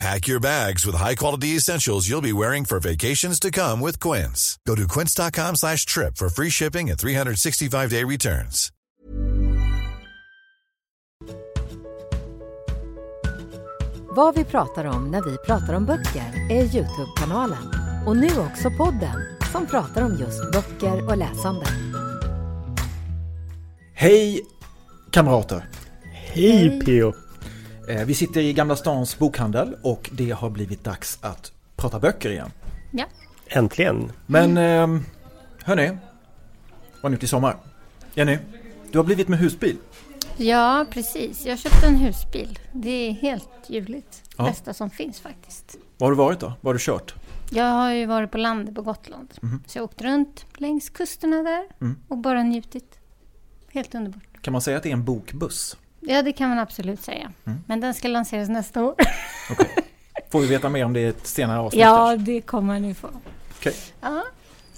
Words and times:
Pack 0.00 0.26
your 0.28 0.40
bags 0.40 0.84
with 0.84 0.96
high-quality 0.96 1.56
essentials 1.56 2.08
you'll 2.08 2.20
be 2.20 2.32
wearing 2.32 2.64
for 2.64 2.80
vacations 2.80 3.38
to 3.40 3.50
come 3.50 3.80
with 3.80 4.00
Quince. 4.00 4.58
Go 4.66 4.74
to 4.74 4.86
quince.com 4.88 5.56
slash 5.56 5.86
trip 5.86 6.16
for 6.16 6.28
free 6.28 6.50
shipping 6.50 6.90
and 6.90 6.98
365-day 6.98 8.04
returns. 8.04 8.70
Vad 14.16 14.34
vi 14.34 14.44
pratar 14.44 14.84
om 14.84 15.10
när 15.10 15.22
vi 15.22 15.36
pratar 15.46 15.74
om 15.74 15.86
böcker 15.86 16.50
är 16.50 16.76
Youtube-kanalen. 16.76 17.72
Och 18.06 18.16
nu 18.16 18.38
också 18.38 18.70
podden 18.70 19.38
som 19.52 19.66
pratar 19.66 20.02
om 20.02 20.16
just 20.18 20.52
böcker 20.52 21.08
och 21.08 21.16
läsande. 21.16 21.66
Hej 23.94 24.40
kamrater! 25.10 25.68
Hej 26.12 26.80
Pio! 26.84 27.23
Eh, 27.88 28.04
Vi 28.04 28.14
sitter 28.14 28.40
i 28.40 28.52
Gamla 28.52 28.76
stans 28.76 29.18
bokhandel 29.18 29.76
och 29.82 30.10
det 30.12 30.30
har 30.30 30.50
blivit 30.50 30.84
dags 30.84 31.18
att 31.20 31.52
prata 31.76 31.98
böcker 32.00 32.30
igen. 32.30 32.50
Ja. 32.90 33.04
Äntligen! 33.48 34.12
Men 34.26 34.56
eh, 34.56 35.00
hörni, 35.64 35.88
vad 35.88 37.02
har 37.02 37.08
ni 37.08 37.14
gjort 37.14 37.22
i 37.22 37.26
sommar? 37.26 37.56
Jenny, 38.14 38.38
du 38.92 38.98
har 38.98 39.04
blivit 39.04 39.28
med 39.28 39.38
husbil. 39.38 39.76
ja, 40.36 40.86
precis. 40.90 41.46
Jag 41.46 41.58
köpte 41.58 41.86
en 41.86 41.96
husbil. 41.96 42.58
Det 42.72 42.90
är 43.08 43.12
helt 43.12 43.48
ljuvligt. 43.66 44.22
Ja. 44.36 44.44
Bästa 44.44 44.74
som 44.74 44.90
finns 44.90 45.20
faktiskt. 45.20 45.76
Var 45.98 46.06
har 46.06 46.12
du 46.12 46.16
varit 46.16 46.40
då? 46.40 46.46
Var 46.60 46.68
har 46.68 46.72
du 46.72 46.78
kört? 46.80 47.14
Jag 47.50 47.64
har 47.72 47.90
ju 47.92 48.06
varit 48.06 48.30
på 48.30 48.38
landet 48.38 48.74
på 48.74 48.82
Gotland. 48.82 49.34
Så 49.66 49.78
jag 49.78 49.84
åkte 49.84 50.04
runt 50.04 50.46
längs 50.56 50.90
kusterna 50.90 51.36
där 51.42 51.64
Mhm. 51.78 51.96
och 52.08 52.18
bara 52.18 52.42
njutit. 52.42 52.98
Helt 53.72 53.94
underbart. 53.94 54.42
Kan 54.42 54.52
man 54.52 54.62
säga 54.62 54.76
att 54.76 54.82
det 54.82 54.88
är 54.88 54.92
en 54.92 55.04
bokbuss? 55.04 55.76
Ja, 56.06 56.22
det 56.22 56.32
kan 56.32 56.48
man 56.48 56.58
absolut 56.58 57.00
säga. 57.00 57.32
Mm. 57.44 57.58
Men 57.66 57.80
den 57.80 57.94
ska 57.94 58.08
lanseras 58.08 58.48
nästa 58.48 58.84
år. 58.84 58.94
Får 60.30 60.40
vi 60.40 60.46
veta 60.46 60.68
mer 60.68 60.84
om 60.84 60.92
det 60.92 61.00
i 61.00 61.06
ett 61.06 61.26
senare 61.26 61.58
avsnitt 61.58 61.80
ja, 61.82 62.06
kanske? 62.16 62.32
det 62.32 62.40
kommer 62.40 62.80
ni 62.80 62.94
få. 62.94 63.08
Ja. 64.00 64.24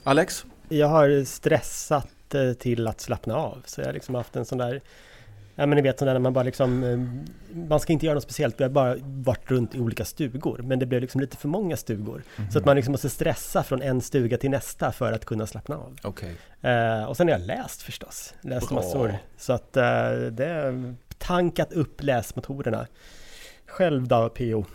Alex? 0.04 0.44
Jag 0.69 0.86
har 0.88 1.24
stressat 1.24 2.34
eh, 2.34 2.52
till 2.52 2.86
att 2.88 3.00
slappna 3.00 3.34
av. 3.36 3.62
Så 3.66 3.80
jag 3.80 3.86
har 3.86 3.92
liksom 3.92 4.14
haft 4.14 4.36
en 4.36 4.44
sån 4.44 4.58
där... 4.58 4.80
Ja 5.58 5.66
men 5.66 5.77
ni 5.77 5.82
vet 5.82 5.98
sån 5.98 6.06
där 6.06 6.12
när 6.14 6.20
man 6.20 6.32
bara 6.32 6.44
liksom... 6.44 6.84
eh, 6.84 6.98
Man 7.69 7.80
ska 7.80 7.92
inte 7.92 8.06
göra 8.06 8.14
något 8.14 8.22
speciellt. 8.22 8.60
Vi 8.60 8.64
har 8.64 8.70
bara 8.70 8.97
varit 9.02 9.50
runt 9.50 9.74
i 9.74 9.80
olika 9.80 10.04
stugor. 10.04 10.60
Men 10.62 10.78
det 10.78 10.86
blev 10.86 11.00
liksom 11.00 11.20
lite 11.20 11.36
för 11.36 11.48
många 11.48 11.77
stugor. 11.77 12.22
Så 12.52 12.58
att 12.58 12.64
man 12.64 12.77
liksom 12.77 12.92
måste 12.92 13.10
stressa 13.10 13.62
från 13.62 13.82
en 13.82 14.00
stuga 14.00 14.36
till 14.38 14.50
nästa 14.50 14.92
för 14.92 15.12
att 15.12 15.24
kunna 15.24 15.47
slappna 15.47 15.77
av. 15.77 15.97
Okej. 16.02 16.34
Eh, 16.62 17.04
och 17.04 17.16
sen 17.16 17.28
har 17.28 17.32
jag 17.32 17.47
läst 17.47 17.82
förstås. 17.82 18.34
Läst 18.41 18.69
Bra. 18.69 18.77
massor. 18.77 19.14
Så 19.38 19.52
att 19.52 19.77
eh, 19.77 20.10
det 20.30 20.84
tankat 21.19 21.72
upp 21.72 22.03
läsmotorerna. 22.03 22.86
Själv 23.67 24.09
då, 24.09 24.28
Pio? 24.28 24.67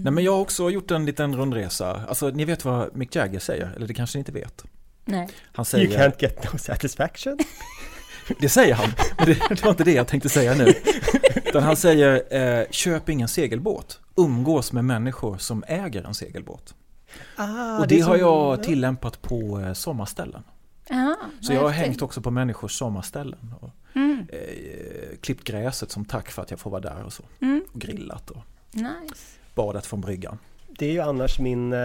Nej 0.00 0.12
men 0.12 0.24
jag 0.24 0.32
har 0.32 0.40
också 0.40 0.70
gjort 0.70 0.90
en 0.90 1.06
liten 1.06 1.36
rundresa. 1.36 2.02
Alltså 2.08 2.28
ni 2.28 2.44
vet 2.44 2.64
vad 2.64 2.96
Mick 2.96 3.16
Jagger 3.16 3.38
säger? 3.38 3.72
Eller 3.76 3.86
det 3.86 3.94
kanske 3.94 4.18
ni 4.18 4.20
inte 4.20 4.32
vet? 4.32 4.64
Nej. 5.04 5.28
Han 5.52 5.62
You 5.62 5.64
säger... 5.64 5.98
can't 6.10 6.14
get 6.18 6.52
no 6.52 6.58
satisfaction. 6.58 7.38
Det 8.40 8.48
säger 8.48 8.74
han, 8.74 8.92
men 9.18 9.26
det, 9.26 9.42
det 9.48 9.62
var 9.62 9.70
inte 9.70 9.84
det 9.84 9.92
jag 9.92 10.06
tänkte 10.08 10.28
säga 10.28 10.54
nu. 10.54 10.74
Utan 11.44 11.62
han 11.62 11.76
säger, 11.76 12.34
eh, 12.60 12.66
köp 12.70 13.08
ingen 13.08 13.28
segelbåt. 13.28 14.00
Umgås 14.16 14.72
med 14.72 14.84
människor 14.84 15.38
som 15.38 15.64
äger 15.68 16.02
en 16.04 16.14
segelbåt. 16.14 16.74
Ah, 17.36 17.78
och 17.78 17.88
det, 17.88 17.98
är 17.98 18.04
har 18.04 18.18
som- 18.18 18.20
jag 18.20 18.62
tillämpat 18.62 19.22
på 19.22 19.60
eh, 19.60 19.72
sommarställen. 19.72 20.42
Ja, 20.88 21.16
Så 21.40 21.52
jag 21.52 21.60
har 21.62 21.70
hängt 21.70 22.02
också 22.02 22.20
på 22.20 22.30
människors 22.30 22.72
sommarställen. 22.78 23.54
Och, 23.60 23.70
Mm. 23.96 24.26
eh, 24.32 25.16
klippt 25.20 25.44
gräset 25.44 25.90
som 25.90 26.04
tack 26.04 26.30
för 26.30 26.42
att 26.42 26.50
jag 26.50 26.60
får 26.60 26.70
vara 26.70 26.80
där 26.80 27.02
och 27.04 27.12
så. 27.12 27.22
Mm. 27.40 27.64
Och 27.72 27.80
grillat 27.80 28.30
och 28.30 28.42
Nice. 28.72 29.38
badat 29.54 29.86
från 29.86 30.00
bryggan. 30.00 30.38
Det 30.78 30.86
är 30.86 30.92
ju 30.92 31.00
annars 31.00 31.38
min 31.38 31.72
eh, 31.72 31.78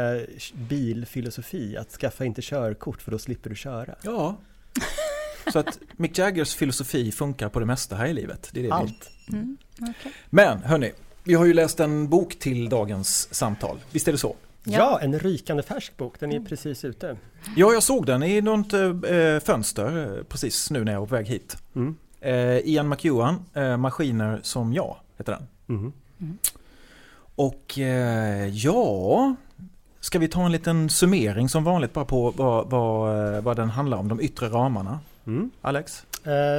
bilfilosofi, 0.54 1.78
att 1.78 1.92
skaffa 1.92 2.26
inte 2.26 2.42
körkort 2.42 3.02
för 3.02 3.12
då 3.12 3.20
slipper 3.20 3.50
du 3.50 3.56
köra. 3.56 3.96
Ja. 4.04 4.38
Så 5.54 5.60
att 5.60 5.80
Mick 5.98 6.18
Jaggers 6.18 6.56
filosofi 6.56 7.12
funkar 7.12 7.50
på 7.50 7.60
det 7.60 7.66
mesta 7.66 7.96
här 7.96 8.06
i 8.08 8.14
livet. 8.14 8.50
Det 8.54 8.60
är 8.60 8.64
det 8.64 8.72
Allt. 8.74 9.10
Mm. 9.30 9.58
okej. 9.82 10.12
Men 10.30 10.64
hörni, 10.64 10.92
vi 11.24 11.34
har 11.34 11.46
ju 11.46 11.54
läst 11.54 11.80
en 11.80 12.10
bok 12.10 12.40
till 12.40 12.70
dagens 12.70 13.34
samtal. 13.34 13.78
Visst 13.92 14.08
är 14.08 14.12
det 14.12 14.18
så? 14.18 14.36
Ja. 14.64 14.78
Ja. 14.80 15.00
en 15.00 15.20
rykande 15.20 15.64
färsk 15.64 15.98
bok, 15.98 16.20
den 16.20 16.32
är 16.32 16.40
precis 16.40 16.86
ute. 16.86 17.18
Ja, 17.56 17.74
jag 17.74 17.84
såg 17.84 18.06
den 18.06 18.24
i 18.24 18.42
något 18.42 18.74
eh, 18.74 19.40
fönster 19.44 20.18
eh, 20.18 20.24
precis 20.24 20.72
nu 20.72 20.84
när 20.84 20.92
jag 20.92 21.00
var 21.00 21.08
på 21.08 21.16
väg 21.16 21.28
hit. 21.28 21.58
Mm. 21.76 21.96
Eh, 22.22 22.58
Ian 22.58 22.90
McEwan, 22.90 23.46
eh, 23.54 23.78
Maskiner 23.78 24.40
som 24.44 24.74
jag, 24.74 24.96
heter 25.18 25.32
den. 25.32 25.48
Mm. 25.70 25.94
Och 27.36 27.80
eh, 27.80 28.48
ja, 28.48 29.36
ska 30.00 30.20
vi 30.20 30.28
ta 30.28 30.46
en 30.46 30.52
liten 30.52 30.90
summering 30.90 31.50
som 31.50 31.64
vanligt 31.64 31.94
bara 31.94 32.06
på 32.06 32.32
vad, 32.32 32.70
vad, 32.70 33.44
vad 33.44 33.56
den 33.56 33.70
handlar 33.70 33.98
om, 33.98 34.08
de 34.08 34.22
yttre 34.22 34.48
ramarna. 34.48 35.00
Mm. 35.28 35.52
Alex? 35.62 36.06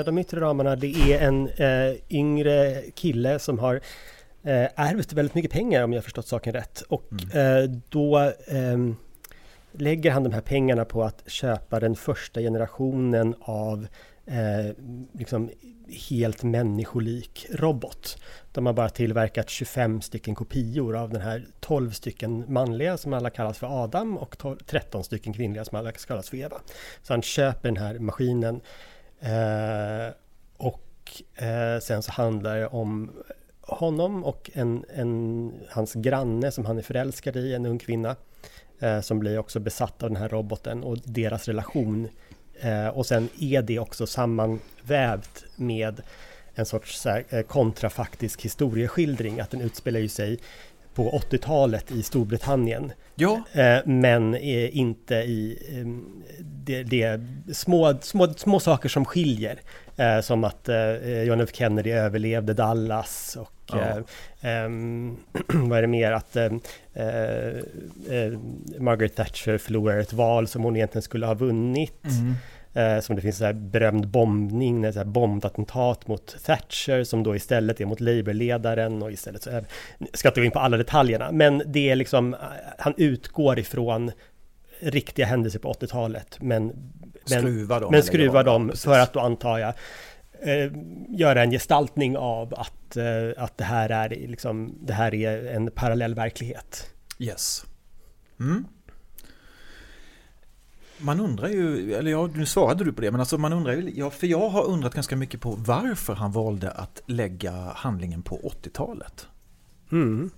De 0.05 0.19
yttre 0.19 0.41
ramarna, 0.41 0.77
det 0.77 0.87
är 0.87 1.29
en 1.29 1.49
yngre 2.11 2.83
kille 2.95 3.39
som 3.39 3.59
har 3.59 3.81
eh, 4.43 4.69
ärvt 4.77 5.13
väldigt 5.13 5.35
mycket 5.35 5.51
pengar 5.51 5.85
om 5.85 5.93
jag 5.93 6.05
förstått 6.05 6.27
saken 6.27 6.53
rätt. 6.53 6.81
Och 6.81 7.35
eh, 7.35 7.71
då 7.89 8.33
ehm, 8.47 8.97
lägger 9.73 10.11
han 10.11 10.23
de 10.23 10.33
här 10.33 10.41
pengarna 10.41 10.85
på 10.85 11.05
att 11.05 11.23
köpa 11.27 11.81
den 11.81 11.97
första 11.97 12.41
generationen 12.41 13.35
av 13.41 13.87
eh, 14.27 14.77
liksom 15.13 15.51
helt 16.09 16.43
människolik 16.43 17.47
robot. 17.51 18.23
De 18.53 18.67
har 18.67 18.73
bara 18.73 18.89
tillverkat 18.89 19.51
25 19.51 20.01
stycken 20.01 20.35
kopior 20.35 20.97
av 20.97 21.11
den 21.11 21.21
här 21.21 21.47
12 21.61 21.91
stycken 21.91 22.45
manliga 22.49 22.97
som 22.97 23.13
alla 23.13 23.31
kallas 23.31 23.59
för 23.59 23.85
Adam 23.85 24.19
och 24.19 24.39
12, 24.39 24.57
13 24.67 25.05
stycken 25.05 25.33
kvinnliga 25.33 25.65
som 25.65 25.79
alla 25.79 25.93
kallas 25.93 26.31
för 26.31 26.37
Eva. 26.37 26.57
Så 27.03 27.13
han 27.13 27.23
köper 27.23 27.69
den 27.69 27.77
här 27.77 27.99
maskinen 27.99 28.61
Eh, 29.23 30.13
och 30.57 31.23
eh, 31.43 31.81
sen 31.81 32.03
så 32.03 32.13
handlar 32.13 32.57
det 32.57 32.67
om 32.67 33.11
honom 33.75 34.25
och 34.25 34.51
en, 34.55 34.85
en, 34.95 35.53
hans 35.71 35.95
granne 35.95 36.51
som 36.51 36.67
han 36.67 36.79
är 36.79 36.83
förälskad 36.83 37.37
i, 37.37 37.55
en 37.55 37.67
ung 37.67 37.79
kvinna. 37.79 38.17
Eh, 38.83 39.01
som 39.01 39.19
blir 39.19 39.39
också 39.39 39.61
besatt 39.61 40.03
av 40.03 40.11
den 40.11 40.17
här 40.17 40.29
roboten 40.29 40.85
och 40.85 40.99
deras 41.05 41.49
relation. 41.49 42.09
Eh, 42.61 42.89
och 42.89 43.07
sen 43.07 43.29
är 43.41 43.63
det 43.63 43.79
också 43.79 44.07
sammanvävt 44.07 45.45
med 45.57 46.03
en 46.55 46.67
sorts 46.67 47.01
så 47.01 47.09
här, 47.09 47.25
eh, 47.29 47.43
kontrafaktisk 47.43 48.43
historieskildring. 48.43 49.41
Att 49.41 49.51
den 49.51 49.61
utspelar 49.61 50.01
ju 50.01 50.09
sig 50.09 50.39
på 50.95 51.11
80-talet 51.31 51.91
i 51.93 52.03
Storbritannien. 52.03 52.93
Ja, 53.15 53.43
Eh, 53.53 53.79
men 53.87 54.35
eh, 54.35 54.77
inte 54.77 55.15
i 55.15 55.59
eh, 55.71 55.87
det, 56.41 56.83
det 56.83 57.21
små, 57.53 57.95
små, 58.01 58.35
små 58.35 58.61
saker 58.61 58.89
som 58.89 59.05
skiljer. 59.05 59.61
Som 60.23 60.45
att 60.45 60.69
John 61.27 61.41
F 61.41 61.49
Kennedy 61.53 61.91
överlevde 61.91 62.55
Dallas 62.55 63.37
och 63.41 63.53
Ja. 63.73 63.79
eh, 63.81 63.97
ehm, 64.41 65.17
vad 65.49 65.79
är 65.79 65.83
det 65.83 65.89
mer 65.89 66.13
att 66.13 66.37
Margaret 68.79 69.17
Thatcher 69.17 69.59
förlorar 69.59 69.99
ett 69.99 70.13
val 70.13 70.49
som 70.49 70.63
hon 70.65 70.77
egentligen 70.77 71.03
skulle 71.03 71.27
ha 71.27 71.35
vunnit. 71.35 72.05
mm. 72.05 72.35
Eh, 72.75 73.01
som 73.01 73.17
det 73.17 73.23
finns 73.23 73.37
så 73.37 73.45
här 73.45 73.53
berömd 73.53 74.09
bombning, 74.09 74.93
så 74.93 74.99
här 74.99 75.07
bombattentat 75.07 76.09
mot 76.09 76.37
Thatcher 76.45 77.05
som 77.05 77.23
då 77.23 77.37
istället 77.37 77.81
är 77.81 77.87
mot 77.87 78.01
Labourledaren 78.01 79.03
och 79.03 79.13
istället 79.13 79.43
så 79.43 79.51
är, 79.51 79.65
ska 80.13 80.29
inte 80.29 80.41
gå 80.41 80.45
in 80.45 80.51
på 80.51 80.59
alla 80.59 80.77
detaljerna, 80.77 81.33
men 81.33 81.63
det 81.67 81.91
är 81.91 81.97
liksom, 81.97 82.35
eh, 82.35 82.41
han 82.79 82.95
utgår 82.97 83.59
ifrån 83.59 84.13
riktiga 84.81 85.27
händelser 85.27 85.59
på 85.59 85.73
80-talet, 85.73 86.39
men, 86.41 86.67
men, 87.31 87.41
skruva 87.41 87.81
dem. 87.81 87.91
men 87.91 88.03
skruvar 88.03 88.45
dem 88.45 88.73
för 88.77 88.99
att 88.99 89.13
då 89.13 89.21
antar 89.21 89.59
jag 89.59 89.75
eh, 90.43 90.73
göra 91.09 91.43
en 91.43 91.51
gestaltning 91.51 92.17
av 92.17 92.55
att, 92.55 92.97
eh, 92.97 93.05
att 93.45 93.59
det 93.59 93.65
här 93.65 93.91
är 93.91 94.09
liksom, 94.09 94.79
det 94.81 94.93
här 94.93 95.15
är 95.15 95.47
en 95.47 95.71
parallell 95.71 96.15
verklighet. 96.15 96.91
Yes. 97.19 97.65
Mm. 98.41 98.65
Man 101.03 101.21
undrar 101.21 101.49
ju, 101.49 101.95
eller 101.95 102.11
ja, 102.11 102.31
nu 102.35 102.47
svarade 102.47 102.85
du 102.85 102.93
på 102.93 103.01
det, 103.01 103.11
men 103.11 103.21
alltså 103.21 103.39
man 103.39 103.53
undrar 103.53 103.73
ju, 103.73 103.93
ja, 103.97 104.11
för 104.11 104.27
jag 104.27 104.49
har 104.49 104.65
undrat 104.65 104.95
ganska 104.95 105.17
mycket 105.17 105.41
på 105.41 105.51
varför 105.59 106.15
han 106.15 106.33
valde 106.33 106.71
att 106.71 107.03
lägga 107.07 107.53
handlingen 107.53 108.23
på 108.23 108.37
80-talet. 108.63 109.27
Mm. 109.93 110.31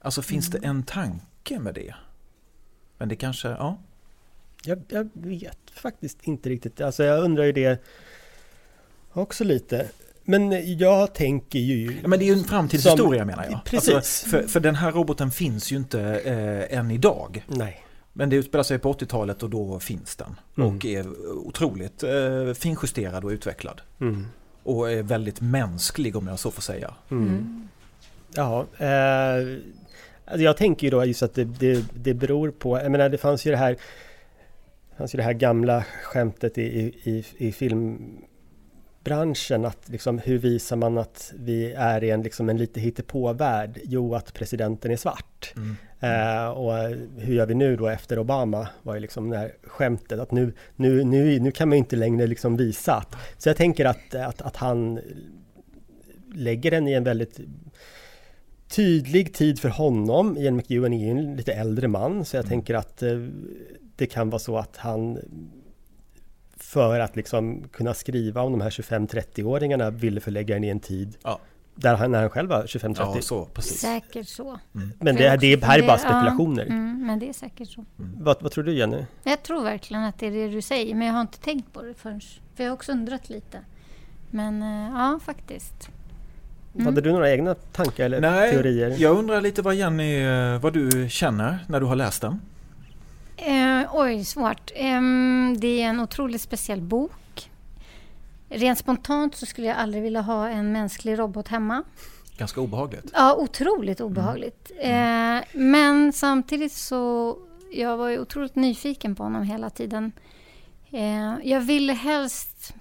Alltså 0.00 0.22
finns 0.22 0.50
det 0.50 0.58
en 0.58 0.82
tanke 0.82 1.58
med 1.58 1.74
det? 1.74 1.94
Men 2.98 3.08
det 3.08 3.16
kanske, 3.16 3.48
ja. 3.48 3.78
Jag, 4.64 4.82
jag 4.88 5.08
vet 5.12 5.58
faktiskt 5.74 6.18
inte 6.22 6.48
riktigt. 6.48 6.80
Alltså 6.80 7.04
jag 7.04 7.24
undrar 7.24 7.44
ju 7.44 7.52
det. 7.52 7.82
också 9.12 9.44
lite. 9.44 9.88
Men 10.24 10.78
jag 10.78 11.14
tänker 11.14 11.58
ju... 11.58 11.98
Ja, 12.02 12.08
men 12.08 12.18
det 12.18 12.24
är 12.24 12.26
ju 12.26 12.32
en 12.32 12.44
framtidshistoria 12.44 13.20
Som- 13.20 13.26
menar 13.26 13.44
jag. 13.44 13.64
Precis. 13.64 13.94
Alltså, 13.94 14.28
för, 14.28 14.42
för 14.42 14.60
den 14.60 14.74
här 14.74 14.92
roboten 14.92 15.30
finns 15.30 15.72
ju 15.72 15.76
inte 15.76 16.00
eh, 16.00 16.78
än 16.78 16.90
idag. 16.90 17.44
Nej. 17.46 17.84
Men 18.18 18.30
det 18.30 18.36
utspelar 18.36 18.62
sig 18.62 18.78
på 18.78 18.92
80-talet 18.92 19.42
och 19.42 19.50
då 19.50 19.80
finns 19.80 20.16
den. 20.16 20.36
Mm. 20.56 20.68
Och 20.68 20.84
är 20.84 21.06
otroligt 21.46 22.02
eh, 22.02 22.52
finjusterad 22.54 23.24
och 23.24 23.30
utvecklad. 23.30 23.80
Mm. 24.00 24.26
Och 24.62 24.90
är 24.90 25.02
väldigt 25.02 25.40
mänsklig 25.40 26.16
om 26.16 26.26
jag 26.26 26.38
så 26.38 26.50
får 26.50 26.62
säga. 26.62 26.94
Mm. 27.10 27.68
Ja, 28.34 28.66
eh, 28.78 29.36
alltså 30.24 30.42
jag 30.42 30.56
tänker 30.56 30.86
ju 30.86 30.90
då 30.90 31.04
just 31.04 31.22
att 31.22 31.34
det, 31.34 31.44
det, 31.44 31.84
det 31.94 32.14
beror 32.14 32.50
på, 32.50 32.78
jag 32.78 32.92
menar 32.92 33.08
det 33.08 33.18
fanns 33.18 33.46
ju 33.46 33.50
det 33.50 33.56
här 33.56 33.72
det 34.90 34.96
fanns 34.96 35.14
ju 35.14 35.16
det 35.16 35.22
här 35.22 35.32
gamla 35.32 35.84
skämtet 36.02 36.58
i, 36.58 36.62
i, 36.62 36.94
i, 37.04 37.24
i 37.36 37.52
filmbranschen 37.52 39.64
att 39.64 39.88
liksom 39.88 40.18
hur 40.18 40.38
visar 40.38 40.76
man 40.76 40.98
att 40.98 41.32
vi 41.36 41.72
är 41.72 42.04
i 42.04 42.10
en, 42.10 42.22
liksom 42.22 42.48
en 42.48 42.56
lite 42.56 42.80
hittepåvärld? 42.80 43.80
Jo, 43.84 44.14
att 44.14 44.34
presidenten 44.34 44.90
är 44.90 44.96
svart. 44.96 45.52
Mm. 45.56 45.76
Eh, 46.00 46.48
och 46.48 46.72
hur 47.16 47.34
gör 47.34 47.46
vi 47.46 47.54
nu 47.54 47.76
då 47.76 47.88
efter 47.88 48.18
Obama? 48.18 48.68
Var 48.82 48.94
ju 48.94 49.00
liksom 49.00 49.30
det 49.30 49.36
här 49.38 49.52
skämtet 49.62 50.20
att 50.20 50.32
nu, 50.32 50.52
nu, 50.76 51.04
nu, 51.04 51.40
nu 51.40 51.50
kan 51.50 51.68
man 51.68 51.76
ju 51.76 51.78
inte 51.78 51.96
längre 51.96 52.26
liksom 52.26 52.56
visa 52.56 52.94
att... 52.94 53.16
Så 53.38 53.48
jag 53.48 53.56
tänker 53.56 53.84
att, 53.84 54.14
att, 54.14 54.42
att 54.42 54.56
han 54.56 55.00
lägger 56.34 56.70
den 56.70 56.88
i 56.88 56.92
en 56.92 57.04
väldigt 57.04 57.40
tydlig 58.68 59.34
tid 59.34 59.60
för 59.60 59.68
honom. 59.68 60.36
Ian 60.36 60.56
McEwan 60.56 60.92
är 60.92 61.04
ju 61.04 61.10
en 61.10 61.36
lite 61.36 61.52
äldre 61.52 61.88
man 61.88 62.24
så 62.24 62.36
jag 62.36 62.44
Mm. 62.44 62.50
tänker 62.50 62.74
att 62.74 63.02
eh, 63.02 63.26
det 63.96 64.06
kan 64.06 64.30
vara 64.30 64.38
så 64.38 64.58
att 64.58 64.76
han 64.76 65.18
för 66.56 67.00
att 67.00 67.16
liksom 67.16 67.64
kunna 67.72 67.94
skriva 67.94 68.42
om 68.42 68.52
de 68.52 68.60
här 68.60 68.70
25-30-åringarna 68.70 69.90
ville 69.90 70.20
förlägga 70.20 70.54
den 70.54 70.64
i 70.64 70.68
en 70.68 70.80
tid 70.80 71.16
Ja. 71.22 71.40
Där 71.80 71.96
han, 71.96 72.12
när 72.12 72.20
han 72.20 72.30
själv 72.30 72.48
var 72.48 72.62
25-30. 72.62 72.94
Ja, 72.98 73.22
så 73.22 73.44
precis. 73.44 73.80
Säkert 73.80 74.28
så. 74.28 74.58
Men 74.72 74.92
För 74.98 75.04
det, 75.22 75.36
det 75.36 75.56
också 75.56 75.66
här 75.66 75.78
är 75.78 75.86
bara 75.86 75.98
funderar- 75.98 76.14
ja, 76.14 76.20
spekulationer. 76.22 76.66
Mm, 76.66 77.06
men 77.06 77.18
det 77.18 77.28
är 77.28 77.32
säkert 77.32 77.68
så. 77.68 77.84
Vad, 77.96 78.42
vad 78.42 78.52
tror 78.52 78.64
du 78.64 78.72
Jenny? 78.74 79.04
Jag 79.24 79.42
tror 79.42 79.62
verkligen 79.62 80.02
att 80.04 80.18
det 80.18 80.26
är 80.26 80.30
det 80.30 80.48
du 80.48 80.62
säger, 80.62 80.94
men 80.94 81.06
jag 81.06 81.14
har 81.14 81.20
inte 81.20 81.38
tänkt 81.38 81.72
på 81.72 81.82
det 81.82 81.94
förrän. 81.94 82.20
För 82.54 82.64
jag 82.64 82.70
har 82.70 82.74
också 82.74 82.92
undrat 82.92 83.28
lite. 83.28 83.58
Men 84.30 84.62
eh, 84.62 84.90
ja, 84.98 85.20
faktiskt. 85.24 85.88
Mm. 86.74 86.86
Hade 86.86 87.00
du 87.00 87.12
några 87.12 87.30
egna 87.30 87.54
tankar 87.54 88.04
eller 88.04 88.20
Nej, 88.20 88.52
teorier? 88.52 88.94
jag 88.98 89.18
undrar 89.18 89.40
lite 89.40 89.62
vad 89.62 89.74
Jenny, 89.74 90.16
eh, 90.24 90.58
vad 90.60 90.72
du 90.72 91.06
känner 91.10 91.58
när 91.68 91.80
du 91.80 91.86
har 91.86 91.96
läst 91.96 92.20
den. 92.22 92.40
Eh, 93.36 93.82
oj, 93.92 94.24
svårt. 94.24 94.70
Ehm, 94.74 95.56
det 95.60 95.82
är 95.82 95.88
en 95.88 96.00
otroligt 96.00 96.40
speciell 96.40 96.80
bok. 96.80 97.12
Rent 98.48 98.78
spontant 98.78 99.34
så 99.36 99.46
skulle 99.46 99.66
jag 99.66 99.76
aldrig 99.76 100.02
vilja 100.02 100.20
ha 100.20 100.48
en 100.48 100.72
mänsklig 100.72 101.18
robot 101.18 101.48
hemma. 101.48 101.82
Ganska 102.36 102.60
obehagligt. 102.60 103.10
Ja, 103.14 103.34
otroligt 103.36 104.00
obehagligt. 104.00 104.70
Eh, 104.78 105.38
men 105.52 106.12
samtidigt 106.12 106.72
så, 106.72 107.36
jag 107.72 107.96
var 107.96 108.08
ju 108.08 108.18
otroligt 108.18 108.54
nyfiken 108.56 109.14
på 109.14 109.22
honom 109.22 109.42
hela 109.42 109.70
tiden. 109.70 110.12
Eh, 110.90 111.34
jag 111.42 111.60
ville 111.60 111.92
helst 111.92 112.74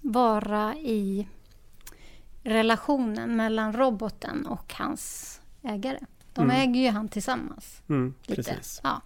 vara 0.00 0.74
i 0.76 1.26
relationen 2.42 3.36
mellan 3.36 3.72
roboten 3.72 4.46
och 4.46 4.74
hans 4.74 5.40
ägare. 5.62 5.98
De 6.34 6.44
Mm. 6.50 6.56
äger 6.56 6.80
ju 6.80 6.90
han 6.90 7.08
tillsammans. 7.08 7.82
Mm, 7.88 8.14
Lite. 8.26 8.42
precis. 8.42 8.80
Ja. 8.82 9.00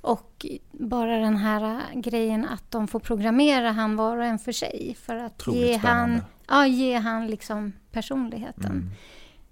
Och 0.00 0.46
bara 0.72 1.16
den 1.18 1.36
här 1.36 1.80
äh, 1.92 2.00
grejen 2.00 2.44
att 2.44 2.70
de 2.70 2.88
får 2.88 3.00
programmera 3.00 3.72
han 3.72 3.96
var 3.96 4.16
och 4.16 4.24
en 4.24 4.38
för 4.38 4.52
sig 4.52 4.96
för 5.02 5.16
att 5.16 5.32
Otroligt 5.40 5.60
ge 5.60 5.76
han, 5.76 5.80
spännande. 6.08 6.24
ja, 6.48 6.66
ge 6.66 6.94
han 6.98 7.26
liksom 7.26 7.72
personligheten. 7.92 8.64
Mm. 8.70 8.90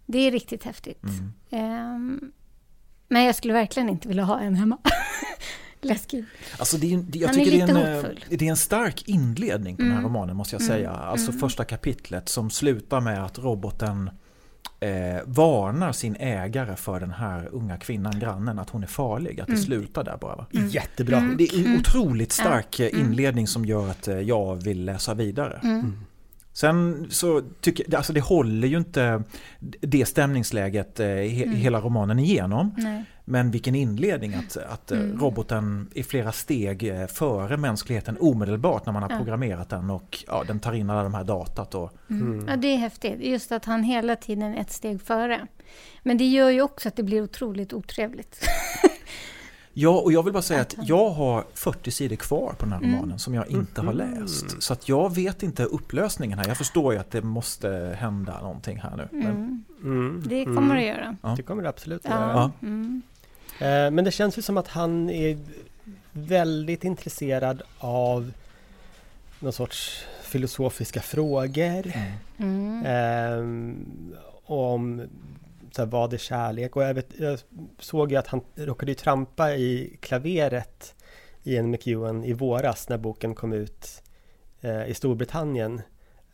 Det 0.07 0.19
är 0.19 0.31
riktigt 0.31 0.65
häftigt. 0.65 1.03
Mm. 1.03 1.33
Ehm, 1.51 2.33
men 3.09 3.25
jag 3.25 3.35
skulle 3.35 3.53
verkligen 3.55 3.89
inte 3.89 4.09
vilja 4.09 4.25
ha 4.25 4.41
en 4.41 4.55
hemma. 4.55 4.79
Läskigt. 5.81 6.25
Alltså 6.59 6.77
det 6.77 6.87
är, 6.87 6.95
en- 6.95 7.11
jag 7.15 7.29
Han 7.29 7.41
är 7.41 7.45
tycker 7.45 7.67
det, 7.67 7.73
är 7.73 7.77
en, 7.77 7.77
eh, 7.77 7.95
hotfull. 7.97 8.25
det 8.31 8.47
är 8.47 8.51
en 8.51 8.57
stark 8.57 9.09
inledning 9.09 9.77
på 9.77 9.83
den 9.83 9.91
här 9.93 9.99
Mm. 9.99 10.11
romanen 10.11 10.37
måste 10.37 10.55
jag 10.57 10.63
Mm. 10.63 10.77
säga. 10.77 10.91
Alltså 10.91 11.31
Mm. 11.31 11.41
första 11.41 11.65
kapitlet 11.65 12.29
som 12.29 12.51
slutar 12.51 13.01
med 13.01 13.25
att 13.25 13.39
roboten 13.39 14.11
eh, 14.81 15.21
varnar 15.25 15.93
sin 15.93 16.17
ägare 16.17 16.77
för 16.77 17.01
den 17.01 17.11
här 17.11 17.49
unga 17.53 17.77
kvinnan, 17.77 18.19
grannen, 18.21 18.59
att 18.59 18.71
hon 18.71 18.83
är 18.83 18.87
farlig. 18.87 19.41
Att 19.41 19.47
det 19.47 19.53
Mm. 19.53 19.65
slutar 19.65 20.05
där 20.05 20.17
bara. 20.21 20.37
Va? 20.37 20.47
Jättebra. 20.51 21.17
Mm. 21.19 21.37
Det 21.37 21.45
är 21.45 21.59
en 21.59 21.65
Mm. 21.67 21.79
otroligt 21.79 22.33
stark 22.33 22.81
Mm. 22.81 23.01
inledning 23.01 23.47
som 23.47 23.65
gör 23.65 23.91
att 23.91 24.09
eh, 24.09 24.19
jag 24.21 24.57
vill 24.57 24.85
läsa 24.85 25.15
vidare. 25.15 25.61
Sen 26.61 27.07
så 27.11 27.43
tycker 27.61 27.85
jag, 27.89 27.95
alltså 27.95 28.13
det 28.13 28.21
håller 28.21 28.69
ju 28.69 28.77
inte 28.79 29.23
det 29.81 30.07
stämningsläget 30.07 31.01
eh, 31.01 31.07
he, 31.07 31.43
Mm. 31.45 31.57
hela 31.57 31.81
romanen 31.81 32.19
igenom. 32.19 32.75
Nej. 32.79 33.05
Men 33.25 33.51
vilken 33.51 33.75
inledning 33.75 34.35
att, 34.35 34.57
att 34.57 34.91
eh, 34.93 34.99
Mm. 35.01 35.21
roboten 35.21 35.91
är 35.95 36.03
flera 36.03 36.33
steg 36.33 36.83
eh, 36.89 37.07
före 37.07 37.57
mänskligheten 37.57 38.17
omedelbart 38.21 38.87
när 38.87 38.93
man 38.93 39.03
har 39.03 39.11
Ja. 39.11 39.17
programmerat 39.17 39.69
den 39.69 39.91
och 39.91 40.25
ja, 40.27 40.45
den 40.47 40.61
tar 40.61 40.73
in 40.73 40.91
alla 40.91 41.03
de 41.03 41.15
här 41.15 41.25
datat. 41.25 41.75
Och, 41.75 41.93
Mm. 42.11 42.33
Mm. 42.33 42.49
Ja, 42.49 42.57
det 42.57 42.69
är 42.69 42.77
häftigt. 42.77 43.21
Just 43.21 43.53
att 43.53 43.65
han 43.65 43.83
hela 43.83 44.17
tiden 44.17 44.55
är 44.55 44.61
ett 44.61 44.73
steg 44.73 45.03
före. 45.03 45.47
Men 46.03 46.19
det 46.19 46.25
gör 46.27 46.51
ju 46.51 46.63
också 46.63 46.89
att 46.89 46.97
det 46.97 47.03
blir 47.03 47.23
otroligt 47.23 47.73
otrevligt. 47.73 48.41
ja, 49.81 49.91
och 50.01 50.13
jag 50.13 50.23
vill 50.23 50.33
bara 50.33 50.43
säga 50.43 50.61
Att 50.61 50.77
jag 50.83 51.11
har 51.11 51.45
40 51.55 51.91
sidor 51.91 52.17
kvar 52.17 52.53
på 52.59 52.65
den 52.65 52.73
här 52.73 52.79
Mm. 52.81 52.95
romanen 52.97 53.19
som 53.19 53.35
jag 53.35 53.49
inte 53.49 53.81
har 53.81 53.93
Mhm. 53.93 54.21
läst. 54.21 54.63
Så 54.63 54.73
att 54.73 54.89
jag 54.89 55.15
vet 55.15 55.43
inte 55.43 55.65
upplösningen 55.65 56.39
här. 56.39 56.49
Jag 56.49 56.57
förstår 56.57 56.93
ju 56.93 56.99
att 56.99 57.11
det 57.11 57.23
måste 57.23 57.97
hända 57.99 58.41
någonting 58.41 58.79
här 58.81 58.97
nu. 58.97 59.09
Men, 59.11 59.27
Mm. 59.27 59.65
Mm. 59.85 60.23
Det 60.29 60.45
kommer 60.45 60.59
mm. 60.63 60.77
det 60.77 60.83
göra. 60.85 61.17
Ja. 61.23 61.35
Det 61.37 61.43
kommer 61.43 61.63
det 61.63 61.69
absolut 61.69 62.07
att 62.07 62.11
Ja. 62.11 62.21
göra. 62.21 62.33
Ja. 62.33 62.51
Mm. 62.63 63.03
Eh, 63.61 63.91
Men 63.91 64.05
det 64.05 64.11
känns 64.11 64.39
ju 64.39 64.43
som 64.43 64.57
att 64.57 64.69
han 64.69 65.11
är 65.11 65.39
väldigt 66.13 66.85
intresserad 66.85 67.63
av 67.79 68.33
någon 69.41 69.53
sorts 69.53 70.05
filosofiska 70.23 71.01
frågor. 71.01 71.93
mm. 71.95 72.13
Mm. 72.39 72.83
Ehm, 72.87 73.87
om 74.47 75.03
så 75.79 75.83
här, 75.83 75.91
vad 75.91 76.13
är 76.13 76.19
kärlek? 76.19 76.77
Och 76.77 76.83
jag, 76.83 76.95
vet, 76.95 77.07
jag 77.19 77.39
såg 77.79 78.13
ju 78.13 78.19
att 78.19 78.27
han 78.27 78.41
råkade 78.55 78.91
ju 78.91 78.95
trampa 78.95 79.55
i 79.55 79.99
klaveret 80.01 80.95
i 81.43 81.57
en 81.57 81.71
McEwan 81.71 82.25
i 82.25 82.33
våras 82.33 82.89
när 82.89 82.99
boken 82.99 83.35
kom 83.35 83.53
ut 83.53 84.03
eh, 84.61 84.87
i 84.87 84.95
Storbritannien. 84.95 85.83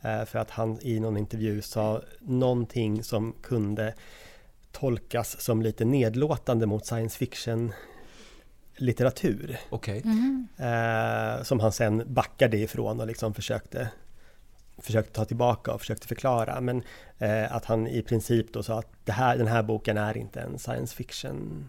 Eh, 0.02 0.24
för 0.24 0.38
att 0.38 0.50
han 0.50 0.78
i 0.82 1.00
någon 1.00 1.16
intervju 1.16 1.62
sa 1.62 2.02
någonting 2.20 3.04
som 3.04 3.34
kunde 3.42 3.94
tolkas 4.72 5.40
som 5.40 5.62
lite 5.62 5.84
nedlåtande 5.84 6.66
mot 6.66 6.86
science 6.86 7.18
fiction 7.18 7.72
litteratur. 8.76 9.58
Okej. 9.70 10.02
Mm. 10.04 10.46
Eh, 10.58 11.42
som 11.42 11.60
han 11.60 11.72
sen 11.72 12.02
backade 12.06 12.56
ifrån 12.56 13.00
och 13.00 13.06
liksom 13.06 13.34
försökte 13.34 13.90
försökte 14.78 15.12
ta 15.12 15.24
tillbaka 15.24 15.72
och 15.72 15.80
försökte 15.80 16.06
förklara. 16.06 16.60
Men 16.60 16.82
eh, 17.18 17.54
att 17.56 17.64
han 17.64 17.86
i 17.86 18.02
princip 18.02 18.52
då 18.52 18.62
sa 18.62 18.78
att 18.78 18.92
det 19.04 19.12
här, 19.12 19.38
den 19.38 19.46
här 19.46 19.62
boken 19.62 19.96
är 19.98 20.16
inte 20.16 20.40
en 20.40 20.58
science 20.58 20.96
fiction 20.96 21.68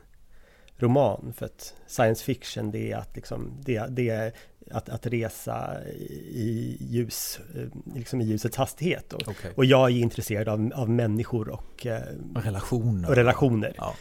roman. 0.77 1.33
För 1.37 1.45
att 1.45 1.73
science 1.87 2.23
fiction 2.23 2.71
det 2.71 2.91
är 2.91 2.97
att, 2.97 3.15
liksom, 3.15 3.51
det, 3.65 3.85
det 3.89 4.09
är 4.09 4.31
att, 4.71 4.89
att 4.89 5.05
resa 5.05 5.83
i, 6.29 6.77
ljus, 6.79 7.39
eh, 7.55 7.95
liksom 7.95 8.21
i 8.21 8.23
ljusets 8.25 8.57
hastighet. 8.57 9.13
Och, 9.13 9.21
Okej. 9.27 9.51
och 9.55 9.65
jag 9.65 9.91
är 9.91 9.95
intresserad 9.95 10.47
av, 10.49 10.71
av 10.75 10.89
människor 10.89 11.49
och, 11.49 11.85
eh, 11.85 12.01
Relationer. 12.35 13.09
och 13.09 13.15
relationer. 13.15 13.73
Ja. 13.77 13.93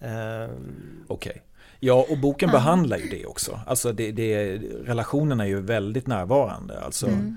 Ehm, 0.00 1.04
Okej. 1.08 1.42
Ja, 1.80 2.06
och 2.10 2.18
boken 2.18 2.48
Ja. 2.48 2.52
behandlar 2.52 2.96
ju 2.98 3.08
det 3.08 3.26
också. 3.26 3.60
Alltså 3.66 3.92
det, 3.92 4.12
det, 4.12 4.56
relationerna 4.84 5.44
är 5.44 5.48
ju 5.48 5.60
väldigt 5.60 6.06
närvarande. 6.06 6.80
Alltså, 6.80 7.06
Mm. 7.06 7.36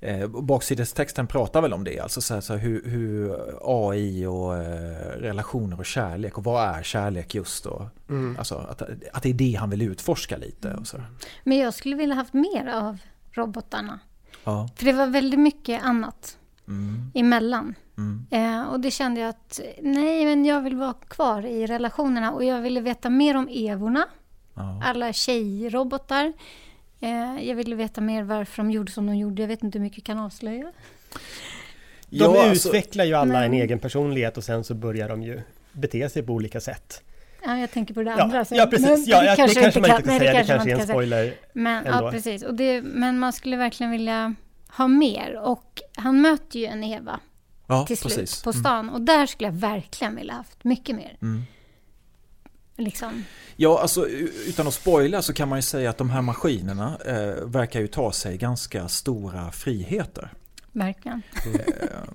Eh, 0.00 0.26
baksidestexten 0.28 1.26
pratar 1.26 1.62
väl 1.62 1.72
om 1.72 1.84
det, 1.84 2.00
alltså 2.00 2.20
så 2.20 2.34
här, 2.34 2.40
så 2.40 2.52
här, 2.52 2.60
hur, 2.60 2.84
hur 2.84 3.36
AI 3.62 4.26
och 4.26 4.56
eh, 4.56 5.18
relationer 5.20 5.78
och 5.78 5.86
kärlek 5.86 6.38
och 6.38 6.44
vad 6.44 6.68
är 6.78 6.82
kärlek 6.82 7.34
just 7.34 7.64
då? 7.64 7.90
mm. 8.08 8.36
Alltså 8.38 8.54
att, 8.54 8.82
att 9.12 9.22
det 9.22 9.28
är 9.28 9.34
det 9.34 9.54
han 9.54 9.70
vill 9.70 9.82
utforska 9.82 10.36
lite. 10.36 10.74
Och 10.74 10.86
så. 10.86 11.00
Men 11.44 11.58
jag 11.58 11.74
skulle 11.74 11.96
vilja 11.96 12.14
haft 12.14 12.32
mer 12.34 12.66
av 12.74 12.98
robotarna. 13.32 13.98
Ja. 14.44 14.68
För 14.76 14.84
det 14.84 14.92
var 14.92 15.06
väldigt 15.06 15.40
mycket 15.40 15.82
annat 15.82 16.34
Mm, 16.68 17.10
emellan. 17.14 17.74
mm, 17.98 18.26
Eh, 18.30 18.68
och 18.68 18.80
det 18.80 18.90
kände 18.90 19.20
jag 19.20 19.28
att 19.28 19.60
nej, 19.82 20.24
men 20.24 20.44
jag 20.44 20.60
vill 20.60 20.76
vara 20.76 20.92
kvar 20.92 21.46
i 21.46 21.66
relationerna 21.66 22.32
och 22.32 22.44
jag 22.44 22.60
ville 22.60 22.80
veta 22.80 23.10
mer 23.10 23.36
om 23.36 23.48
evorna, 23.50 24.04
ja. 24.54 24.80
alla 24.84 25.12
tjejrobotar. 25.12 26.32
Eh, 27.00 27.48
jag 27.48 27.56
ville 27.56 27.74
veta 27.76 28.00
mer 28.00 28.22
varför 28.22 28.62
de 28.62 28.70
gjorde 28.70 28.92
som 28.92 29.06
de 29.06 29.16
gjorde. 29.16 29.42
Jag 29.42 29.48
vet 29.48 29.62
inte 29.62 29.78
hur 29.78 29.82
mycket 29.82 29.98
jag 29.98 30.04
kan 30.04 30.18
avslöja. 30.18 30.62
De 30.62 32.16
Ja, 32.18 32.48
alltså- 32.48 32.68
utvecklar 32.68 33.04
ju 33.04 33.14
alla 33.14 33.44
en 33.44 33.50
Men- 33.50 33.60
egen 33.60 33.78
personlighet 33.78 34.36
och 34.36 34.44
sen 34.44 34.64
så 34.64 34.74
börjar 34.74 35.08
de 35.08 35.22
ju 35.22 35.40
bete 35.72 36.08
sig 36.08 36.22
på 36.22 36.32
olika 36.32 36.60
sätt. 36.60 37.02
Ja, 37.44 37.58
jag 37.58 37.70
tänker 37.70 37.94
på 37.94 38.02
det 38.02 38.10
Ja, 38.10 38.22
andra 38.22 38.44
ja 38.50 38.66
precis. 38.66 38.88
Men 38.88 39.04
Ja, 39.06 39.24
ja, 39.24 39.30
det 39.30 39.36
kanske 39.36 39.60
man 39.80 39.90
inte 39.90 40.02
kan 40.02 40.02
nej, 40.06 40.18
säga. 40.18 40.32
Det 40.32 40.44
kanske 40.46 40.70
är 40.72 40.78
en 40.80 40.86
spoiler. 40.86 41.34
Men, 41.52 41.86
ändå. 41.86 42.06
ja, 42.06 42.10
precis. 42.10 42.42
Och 42.42 42.54
det, 42.54 42.82
men 42.82 43.18
man 43.18 43.32
skulle 43.32 43.56
verkligen 43.56 43.90
vilja 43.92 44.34
ha 44.68 44.88
mer. 44.88 45.38
Och 45.42 45.82
han 45.96 46.20
möter 46.20 46.58
ju 46.58 46.66
en 46.66 46.84
Eva 46.84 47.20
Ja, 47.66 47.86
till 47.86 47.98
slut 47.98 48.14
precis. 48.16 48.42
på 48.42 48.52
stan. 48.52 48.90
Och 48.90 49.00
där 49.00 49.26
skulle 49.26 49.48
jag 49.48 49.54
verkligen 49.54 50.16
vilja 50.16 50.32
haft 50.34 50.64
mycket 50.64 50.96
mer. 50.96 51.16
Mm. 51.22 51.42
Liksom. 52.78 53.24
Ja, 53.56 53.80
alltså 53.80 54.06
utan 54.46 54.66
att 54.66 54.74
spoila 54.74 55.22
så 55.22 55.32
kan 55.32 55.48
man 55.48 55.58
ju 55.58 55.62
säga 55.62 55.90
att 55.90 55.98
de 55.98 56.10
här 56.10 56.22
maskinerna 56.22 56.98
eh, 57.06 57.44
verkar 57.46 57.80
ju 57.80 57.86
ta 57.86 58.12
sig 58.12 58.36
ganska 58.36 58.88
stora 58.88 59.50
friheter. 59.50 60.32
Verkligen. 60.72 61.22
Eh, 61.44 62.14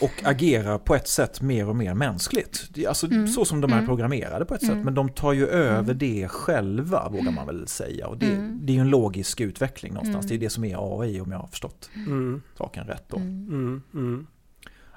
och 0.00 0.22
agerar 0.24 0.78
på 0.78 0.94
ett 0.94 1.08
sätt 1.08 1.40
mer 1.40 1.68
och 1.68 1.76
mer 1.76 1.94
mänskligt. 1.94 2.68
Alltså 2.88 3.08
så 3.34 3.44
som 3.44 3.60
de 3.60 3.72
är 3.72 3.86
programmerade 3.86 4.44
på 4.44 4.54
ett 4.54 4.66
sätt. 4.66 4.76
Men 4.84 4.94
de 4.94 5.08
tar 5.08 5.32
ju 5.32 5.46
över 5.46 5.94
det 5.94 6.28
själva 6.28 7.08
vågar 7.08 7.32
man 7.32 7.46
väl 7.46 7.68
säga. 7.68 8.06
Och 8.06 8.18
det, 8.18 8.26
det 8.60 8.72
är 8.72 8.74
ju 8.74 8.80
en 8.80 8.90
logisk 8.90 9.40
utveckling 9.40 9.92
någonstans. 9.94 10.26
Det 10.26 10.34
är 10.34 10.38
det 10.38 10.50
som 10.50 10.64
är 10.64 11.00
AI 11.02 11.20
om 11.20 11.32
jag 11.32 11.38
har 11.38 11.46
förstått 11.46 11.90
Mm, 11.94 12.42
saken 12.58 12.86
rätt 12.86 13.04
då. 13.08 13.16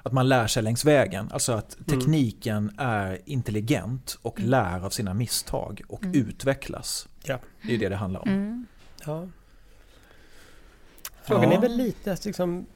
Mm, 0.04 0.10
mm. 0.10 0.10
Att 0.10 0.12
man 0.12 0.28
lär 0.28 0.46
sig 0.46 0.62
längs 0.62 0.84
vägen. 0.84 1.28
Alltså 1.32 1.52
att 1.52 1.76
tekniken 1.86 2.70
är 2.78 3.18
intelligent 3.24 4.18
och 4.22 4.40
lär 4.40 4.84
av 4.84 4.90
sina 4.90 5.14
misstag 5.14 5.82
och 5.88 6.02
utvecklas. 6.12 7.08
Ja. 7.24 7.38
Det 7.62 7.74
är 7.74 7.78
det 7.78 7.88
det 7.88 7.96
handlar 7.96 8.20
om. 8.20 8.28
Mm. 8.28 8.66
Ja. 9.06 9.28
Frågan 11.22 11.50
Ja. 11.50 11.56
är 11.56 11.60
väl 11.60 11.76
lite 11.76 12.16
liksom, 12.24 12.66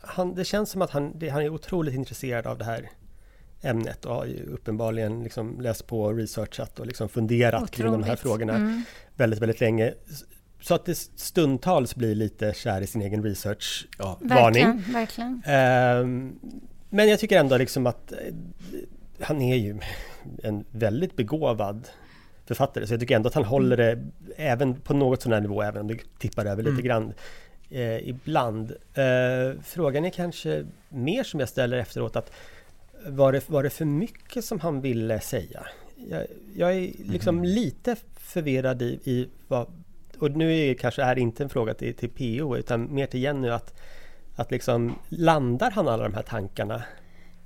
han, 0.00 0.34
Det 0.34 0.44
känns 0.44 0.70
som 0.70 0.82
att 0.82 0.90
han, 0.90 1.18
det, 1.18 1.28
han 1.28 1.42
är 1.42 1.48
otroligt 1.48 1.94
intresserad 1.94 2.46
av 2.46 2.58
det 2.58 2.64
här 2.64 2.90
ämnet 3.62 4.04
och 4.04 4.14
har 4.14 4.24
ju 4.24 4.42
uppenbarligen 4.44 5.22
liksom 5.22 5.60
läst 5.60 5.86
på 5.86 6.12
researchat 6.12 6.80
och 6.80 6.86
liksom 6.86 7.08
funderat 7.08 7.70
kring 7.70 7.86
de 7.86 7.92
här 7.92 8.00
Otroligt. 8.02 8.20
frågorna 8.20 8.54
Mm. 8.54 8.82
väldigt, 9.16 9.40
väldigt 9.40 9.60
länge. 9.60 9.94
Så 10.60 10.74
att 10.74 10.84
det 10.84 10.94
stundtals 10.94 11.94
blir 11.94 12.14
lite 12.14 12.52
kär 12.54 12.80
i 12.80 12.86
sin 12.86 13.02
egen 13.02 13.22
research. 13.22 13.88
Ja. 13.98 14.18
Verkligen, 14.20 14.84
verkligen. 14.92 15.42
Ehm, 15.46 16.38
men 16.90 17.08
jag 17.08 17.18
tycker 17.18 17.38
ändå 17.40 17.56
liksom 17.56 17.86
att 17.86 18.12
eh, 18.12 18.18
han 19.20 19.42
är 19.42 19.56
ju 19.56 19.78
en 20.42 20.64
väldigt 20.70 21.16
begåvad 21.16 21.88
författare. 22.46 22.86
Så 22.86 22.92
jag 22.92 23.00
tycker 23.00 23.16
ändå 23.16 23.28
att 23.28 23.34
han 23.34 23.44
håller 23.44 23.76
det 23.76 24.04
även 24.36 24.74
på 24.74 24.94
något 24.94 25.22
sån 25.22 25.32
här 25.32 25.40
nivå, 25.40 25.62
även 25.62 25.80
om 25.80 25.88
det 25.88 25.98
tippar 26.18 26.44
över 26.46 26.62
lite 26.62 26.72
Mm. 26.72 26.84
grann 26.84 27.12
eh, 27.70 28.08
ibland. 28.08 28.70
Eh, 28.94 29.60
frågan 29.64 30.04
är 30.04 30.10
kanske 30.10 30.66
mer 30.88 31.24
som 31.24 31.40
jag 31.40 31.48
ställer 31.48 31.78
efteråt 31.78 32.16
att 32.16 32.32
var 33.06 33.32
det, 33.32 33.48
var 33.48 33.62
det 33.62 33.70
för 33.70 33.84
mycket 33.84 34.44
som 34.44 34.60
han 34.60 34.80
ville 34.80 35.20
säga? 35.20 35.66
Jag, 36.10 36.26
jag 36.56 36.74
är 36.74 36.90
liksom 37.04 37.44
lite 37.44 37.96
förvirrad 38.16 38.82
i, 38.82 39.00
i 39.04 39.28
vad, 39.48 39.66
och 40.22 40.30
nu 40.30 40.56
är, 40.56 40.74
kanske 40.74 41.02
är 41.02 41.14
det 41.14 41.20
inte 41.20 41.42
en 41.42 41.48
fråga 41.48 41.74
till, 41.74 41.94
till 41.94 42.10
PO 42.10 42.56
utan 42.56 42.94
mer 42.94 43.06
till 43.06 43.20
Jenny 43.22 43.48
att, 43.48 43.80
att 44.36 44.50
liksom 44.50 44.98
landar 45.08 45.70
han 45.70 45.88
alla 45.88 46.02
de 46.08 46.14
här 46.14 46.22
tankarna 46.22 46.82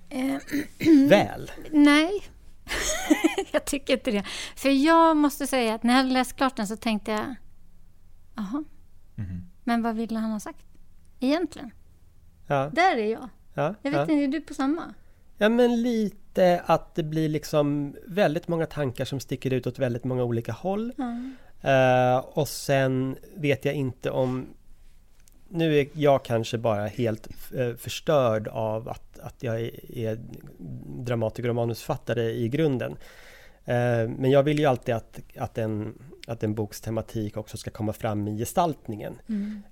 Eh, 0.08 0.36
väl? 1.08 1.50
nej, 1.70 2.10
jag 3.52 3.64
tycker 3.64 3.92
inte 3.94 4.10
det. 4.10 4.24
För 4.56 4.68
jag 4.84 5.16
måste 5.16 5.46
säga 5.46 5.74
att 5.74 5.82
när 5.82 5.92
jag 5.92 5.98
hade 5.98 6.12
läst 6.12 6.36
klart 6.36 6.56
den 6.56 6.66
så 6.66 6.76
tänkte 6.76 7.10
jag, 7.12 7.34
jaha, 8.36 8.64
Mhm. 9.14 9.42
men 9.64 9.82
vad 9.82 9.96
ville 9.96 10.18
han 10.18 10.30
ha 10.30 10.40
sagt? 10.40 10.64
Egentligen. 11.20 11.70
Ja, 12.46 12.70
Där 12.72 12.96
är 12.96 13.10
jag. 13.12 13.28
ja, 13.54 13.74
Jag 13.82 13.90
vet 13.90 13.96
ja. 13.98 14.02
inte, 14.02 14.14
är 14.14 14.28
du 14.28 14.40
på 14.40 14.54
samma? 14.54 14.94
ja 15.38 15.48
men 15.48 15.82
lite 15.82 16.62
att 16.66 16.94
det 16.94 17.02
blir 17.02 17.28
liksom 17.28 17.96
väldigt 18.06 18.48
många 18.48 18.66
tankar 18.66 19.04
som 19.04 19.20
sticker 19.20 19.52
ut 19.52 19.66
åt 19.66 19.78
väldigt 19.78 20.04
många 20.04 20.24
olika 20.24 20.52
håll. 20.52 20.92
Ja. 20.96 21.20
Eh, 21.62 22.16
och 22.16 22.48
sen 22.48 23.16
vet 23.34 23.64
jag 23.64 23.74
inte 23.74 24.10
om... 24.10 24.48
Nu 25.48 25.78
är 25.78 25.88
jag 25.92 26.24
kanske 26.24 26.58
bara 26.58 26.86
helt 26.86 27.28
eh, 27.54 27.74
förstörd 27.74 28.48
av 28.48 28.88
att, 28.88 29.18
att 29.18 29.42
jag 29.42 29.60
är, 29.60 29.96
är 29.98 30.18
dramatiker 31.04 31.48
och 31.48 31.54
manusförfattare 31.54 32.30
i 32.30 32.48
grunden. 32.48 32.96
Eh, 33.64 34.08
men 34.08 34.30
jag 34.30 34.42
vill 34.42 34.58
ju 34.58 34.66
alltid 34.66 34.94
att, 34.94 35.20
att, 35.36 35.58
en, 35.58 35.98
att 36.26 36.42
en 36.42 36.54
boks 36.54 36.80
tematik 36.80 37.36
också 37.36 37.56
ska 37.56 37.70
komma 37.70 37.92
fram 37.92 38.28
i 38.28 38.38
gestaltningen. 38.38 39.18
Mm. 39.28 39.62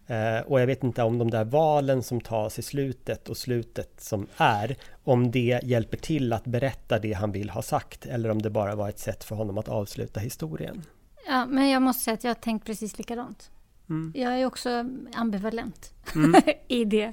Och 0.47 0.61
jag 0.61 0.66
vet 0.66 0.85
inte 0.85 1.02
om 1.02 1.18
de 1.18 1.30
där 1.30 1.44
valen 1.44 2.02
som 2.02 2.20
tas 2.20 2.59
i 2.59 2.62
slutet 2.62 3.28
och 3.28 3.37
slutet 3.37 4.00
som 4.00 4.26
är, 4.37 4.76
om 5.04 5.30
det 5.30 5.61
hjälper 5.62 5.97
till 5.97 6.32
att 6.32 6.44
berätta 6.44 6.99
det 6.99 7.12
han 7.12 7.32
vill 7.32 7.50
ha 7.50 7.62
sagt 7.62 8.06
eller 8.06 8.30
om 8.30 8.42
det 8.42 8.50
bara 8.50 8.75
var 8.75 8.88
ett 8.88 8.99
sätt 8.99 9.25
för 9.25 9.37
honom 9.37 9.59
att 9.59 9.68
avsluta 9.68 10.20
historien. 10.20 10.82
Ja, 11.30 11.46
men 11.46 11.68
jag 11.68 11.82
måste 11.82 12.02
säga 12.02 12.14
att 12.14 12.25
jag 12.25 12.30
har 12.30 12.34
tänkt 12.34 12.66
precis 12.66 12.99
likadant. 12.99 13.50
Mm. 13.90 14.12
Jag 14.14 14.40
är 14.40 14.46
också 14.46 14.84
ambivalent 15.14 15.92
i 16.68 16.84
det. 16.84 17.12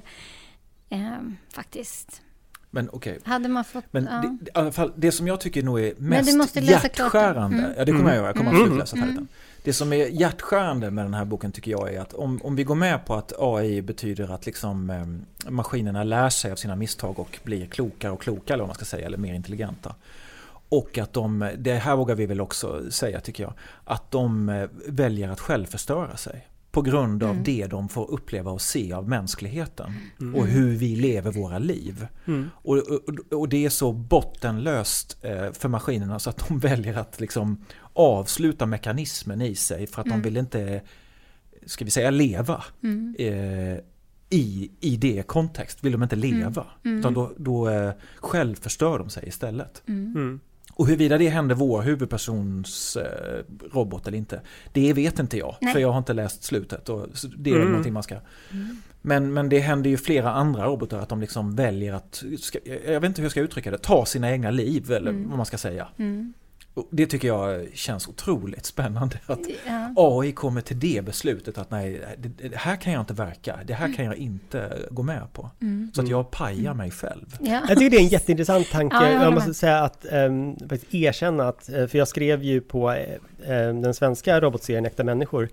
Ehm, 0.90 1.36
faktiskt. 1.52 2.22
Men 2.70 2.90
okej. 2.92 3.18
Hade 3.24 3.48
man 3.48 3.64
fått... 3.64 3.84
Men 3.90 4.08
ja. 4.10 4.36
det, 4.40 4.46
i 4.46 4.50
alla 4.54 4.72
fall, 4.72 4.92
det 4.96 5.12
som 5.12 5.26
jag 5.26 5.40
tycker 5.40 5.62
nog 5.62 5.80
är 5.80 5.94
mest 5.98 6.56
hjärtskärande, 6.56 7.58
Mm. 7.58 7.72
ja 7.78 7.84
det 7.84 7.92
kommer 7.92 8.08
jag 8.08 8.16
göra, 8.16 8.26
jag 8.26 8.36
kommer 8.36 8.50
Mm. 8.50 8.62
absolut 8.62 8.78
läsa 8.78 8.96
färdigt 8.96 9.14
den. 9.16 9.28
Det 9.62 9.72
som 9.72 9.92
är 9.92 10.06
hjärtskärande 10.06 10.90
med 10.90 11.04
den 11.04 11.14
här 11.14 11.24
boken 11.24 11.52
tycker 11.52 11.70
jag 11.70 11.94
är 11.94 12.00
att 12.00 12.12
om, 12.14 12.40
om 12.44 12.56
vi 12.56 12.64
går 12.64 12.74
med 12.74 13.06
på 13.06 13.14
att 13.14 13.32
AI 13.38 13.82
betyder 13.82 14.34
att 14.34 14.46
liksom, 14.46 14.90
eh, 14.90 15.50
maskinerna 15.50 16.04
lär 16.04 16.30
sig 16.30 16.52
av 16.52 16.56
sina 16.56 16.76
misstag 16.76 17.18
och 17.18 17.38
blir 17.42 17.66
klokare 17.66 18.12
och 18.12 18.20
klokare, 18.22 18.54
eller 18.54 18.62
vad 18.62 18.68
man 18.68 18.74
ska 18.74 18.84
säga, 18.84 19.06
eller 19.06 19.18
mer 19.18 19.34
intelligenta. 19.34 19.94
Och 20.68 20.98
att 20.98 21.12
de, 21.12 21.50
det 21.58 21.74
här 21.74 21.96
vågar 21.96 22.14
vi 22.14 22.26
väl 22.26 22.40
också 22.40 22.90
säga 22.90 23.20
tycker 23.20 23.42
jag, 23.42 23.52
att 23.84 24.10
de 24.10 24.48
eh, 24.48 24.68
väljer 24.88 25.28
att 25.28 25.40
självförstöra 25.40 26.16
sig. 26.16 26.48
På 26.70 26.82
grund 26.82 27.22
av 27.22 27.30
Mm. 27.30 27.42
det 27.44 27.66
de 27.66 27.88
får 27.88 28.10
uppleva 28.10 28.50
och 28.50 28.60
se 28.60 28.92
av 28.92 29.08
mänskligheten. 29.08 29.92
Och 30.34 30.46
hur 30.46 30.76
vi 30.76 30.96
lever 30.96 31.32
våra 31.32 31.58
liv. 31.58 32.06
Mm. 32.26 32.50
Och, 32.54 32.76
och, 32.76 33.32
och 33.38 33.48
det 33.48 33.64
är 33.64 33.68
så 33.70 33.92
bottenlöst 33.92 35.16
eh, 35.24 35.52
för 35.52 35.68
maskinerna 35.68 36.18
så 36.18 36.30
att 36.30 36.48
de 36.48 36.58
väljer 36.68 36.96
att 36.96 37.20
liksom 37.20 37.64
avsluta 37.92 38.66
mekanismen 38.66 39.40
i 39.42 39.54
sig 39.54 39.86
för 39.86 40.00
att 40.00 40.06
Mm. 40.06 40.18
de 40.18 40.24
vill 40.28 40.36
inte, 40.36 40.82
ska 41.66 41.84
vi 41.84 41.90
säga 41.90 42.10
leva. 42.10 42.64
Mm. 42.82 43.16
Eh, 43.18 43.78
i, 44.30 44.70
I 44.80 44.96
det 44.96 45.26
kontext 45.26 45.84
vill 45.84 45.92
de 45.92 46.02
inte 46.02 46.16
leva. 46.16 46.66
Mm. 46.84 46.98
Utan 46.98 47.14
då, 47.14 47.32
då 47.36 47.68
eh, 47.68 47.92
självförstör 48.16 48.98
de 48.98 49.10
sig 49.10 49.28
istället. 49.28 49.82
Mm. 49.88 50.40
Mm. 50.70 50.74
Och 50.74 50.86
huruvida 50.86 51.18
det 51.18 51.28
händer 51.28 51.54
vår 51.54 51.82
huvudpersons 51.82 52.96
eh, 52.96 53.44
robot 53.72 54.06
eller 54.06 54.18
inte, 54.18 54.40
det 54.72 54.92
vet 54.92 55.18
inte 55.18 55.38
jag. 55.38 55.56
Nej. 55.60 55.72
För 55.72 55.80
jag 55.80 55.90
har 55.90 55.98
inte 55.98 56.12
läst 56.12 56.44
slutet. 56.44 56.88
Och 56.88 57.06
det 57.38 57.50
är 57.50 57.54
Mm. 57.56 57.68
någonting 57.68 57.92
man 57.92 58.02
ska... 58.02 58.16
Men, 59.02 59.32
men 59.32 59.48
det 59.48 59.58
händer 59.58 59.90
ju 59.90 59.96
flera 59.96 60.32
andra 60.32 60.66
robotar 60.66 60.98
att 60.98 61.08
de 61.08 61.20
liksom 61.20 61.54
väljer 61.56 61.92
att, 61.94 62.22
ska, 62.40 62.58
jag 62.86 63.00
vet 63.00 63.08
inte 63.08 63.20
hur 63.20 63.24
jag 63.24 63.30
ska 63.30 63.40
uttrycka 63.40 63.70
det, 63.70 63.78
ta 63.78 64.06
sina 64.06 64.30
egna 64.30 64.50
liv 64.50 64.92
eller 64.92 65.12
vad 65.12 65.36
man 65.36 65.46
ska 65.46 65.58
säga. 65.58 65.88
Mm. 65.96 66.32
Det 66.90 67.06
tycker 67.06 67.28
jag 67.28 67.66
känns 67.74 68.08
otroligt 68.08 68.66
spännande. 68.66 69.18
Att 69.26 69.40
Ja. 69.66 69.92
AI 69.96 70.32
kommer 70.32 70.60
till 70.60 70.80
det 70.80 71.04
beslutet 71.04 71.58
att 71.58 71.70
nej, 71.70 72.02
det, 72.18 72.48
det 72.48 72.56
här 72.56 72.76
kan 72.76 72.92
jag 72.92 73.02
inte 73.02 73.14
verka, 73.14 73.58
det 73.64 73.74
här 73.74 73.94
kan 73.94 74.04
jag 74.04 74.16
inte 74.16 74.78
gå 74.90 75.02
med 75.02 75.32
på. 75.32 75.50
Mm. 75.60 75.90
Så 75.94 76.02
att 76.02 76.08
jag 76.08 76.30
pajar 76.30 76.74
mig 76.74 76.90
själv. 76.90 77.36
Ja. 77.40 77.62
Jag 77.68 77.78
tycker 77.78 77.90
det 77.90 77.96
är 77.96 78.00
en 78.00 78.08
jätteintressant 78.08 78.70
tanke. 78.70 78.96
Ja, 78.96 79.10
jag 79.10 79.22
jag 79.22 79.34
måste 79.34 79.54
säga 79.54 79.78
att, 79.78 80.06
um, 80.12 80.56
erkänna 80.90 81.48
att, 81.48 81.68
eh, 81.68 81.86
för 81.86 81.98
jag 81.98 82.08
skrev 82.08 82.42
ju 82.42 82.60
på 82.60 82.92
eh, 82.92 83.08
den 83.74 83.94
svenska 83.94 84.40
robotserien 84.40 84.86
Äkta 84.86 85.04
människor 85.04 85.48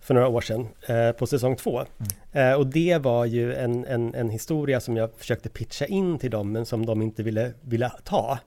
för 0.00 0.14
några 0.14 0.28
år 0.28 0.40
sedan, 0.40 0.68
eh, 0.86 1.12
på 1.12 1.26
säsong 1.26 1.56
två. 1.56 1.84
Eh, 2.32 2.52
och 2.52 2.66
det 2.66 2.98
var 2.98 3.24
ju 3.24 3.54
en, 3.54 3.84
en, 3.84 4.14
en 4.14 4.30
historia 4.30 4.80
som 4.80 4.96
jag 4.96 5.10
försökte 5.16 5.48
pitcha 5.48 5.86
in 5.86 6.18
till 6.18 6.30
dem, 6.30 6.52
men 6.52 6.66
som 6.66 6.86
de 6.86 7.02
inte 7.02 7.22
ville, 7.22 7.52
ville 7.60 7.92
ta. 8.04 8.38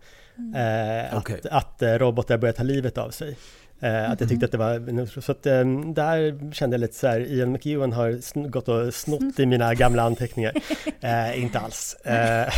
Eh, 0.56 1.18
Okej. 1.18 1.40
Att, 1.44 1.46
att 1.46 1.82
eh, 1.82 1.94
robotar 1.94 2.38
börjar 2.38 2.54
ta 2.54 2.64
livet 2.64 2.98
av 2.98 3.10
sig. 3.10 3.38
Eh, 3.80 4.12
Att 4.12 4.20
jag 4.20 4.30
tyckte 4.30 4.46
att 4.46 4.52
det 4.52 4.58
var... 4.58 5.22
Så 5.22 5.32
att 5.32 5.46
eh, 5.46 5.66
där 5.94 6.52
kände 6.54 6.74
jag 6.74 6.82
lite 6.82 6.94
så 6.96 7.08
här, 7.08 7.20
Ian 7.20 7.52
McEwan 7.52 7.94
har 7.94 8.10
sn- 8.12 8.50
gått 8.50 8.68
och 8.68 8.94
snott 8.94 9.40
i 9.40 9.46
mina 9.46 9.74
gamla 9.74 10.04
anteckningar. 10.04 10.54
Eh, 11.02 11.44
inte 11.44 11.60
alls. 11.60 11.94
Eh, 11.94 12.54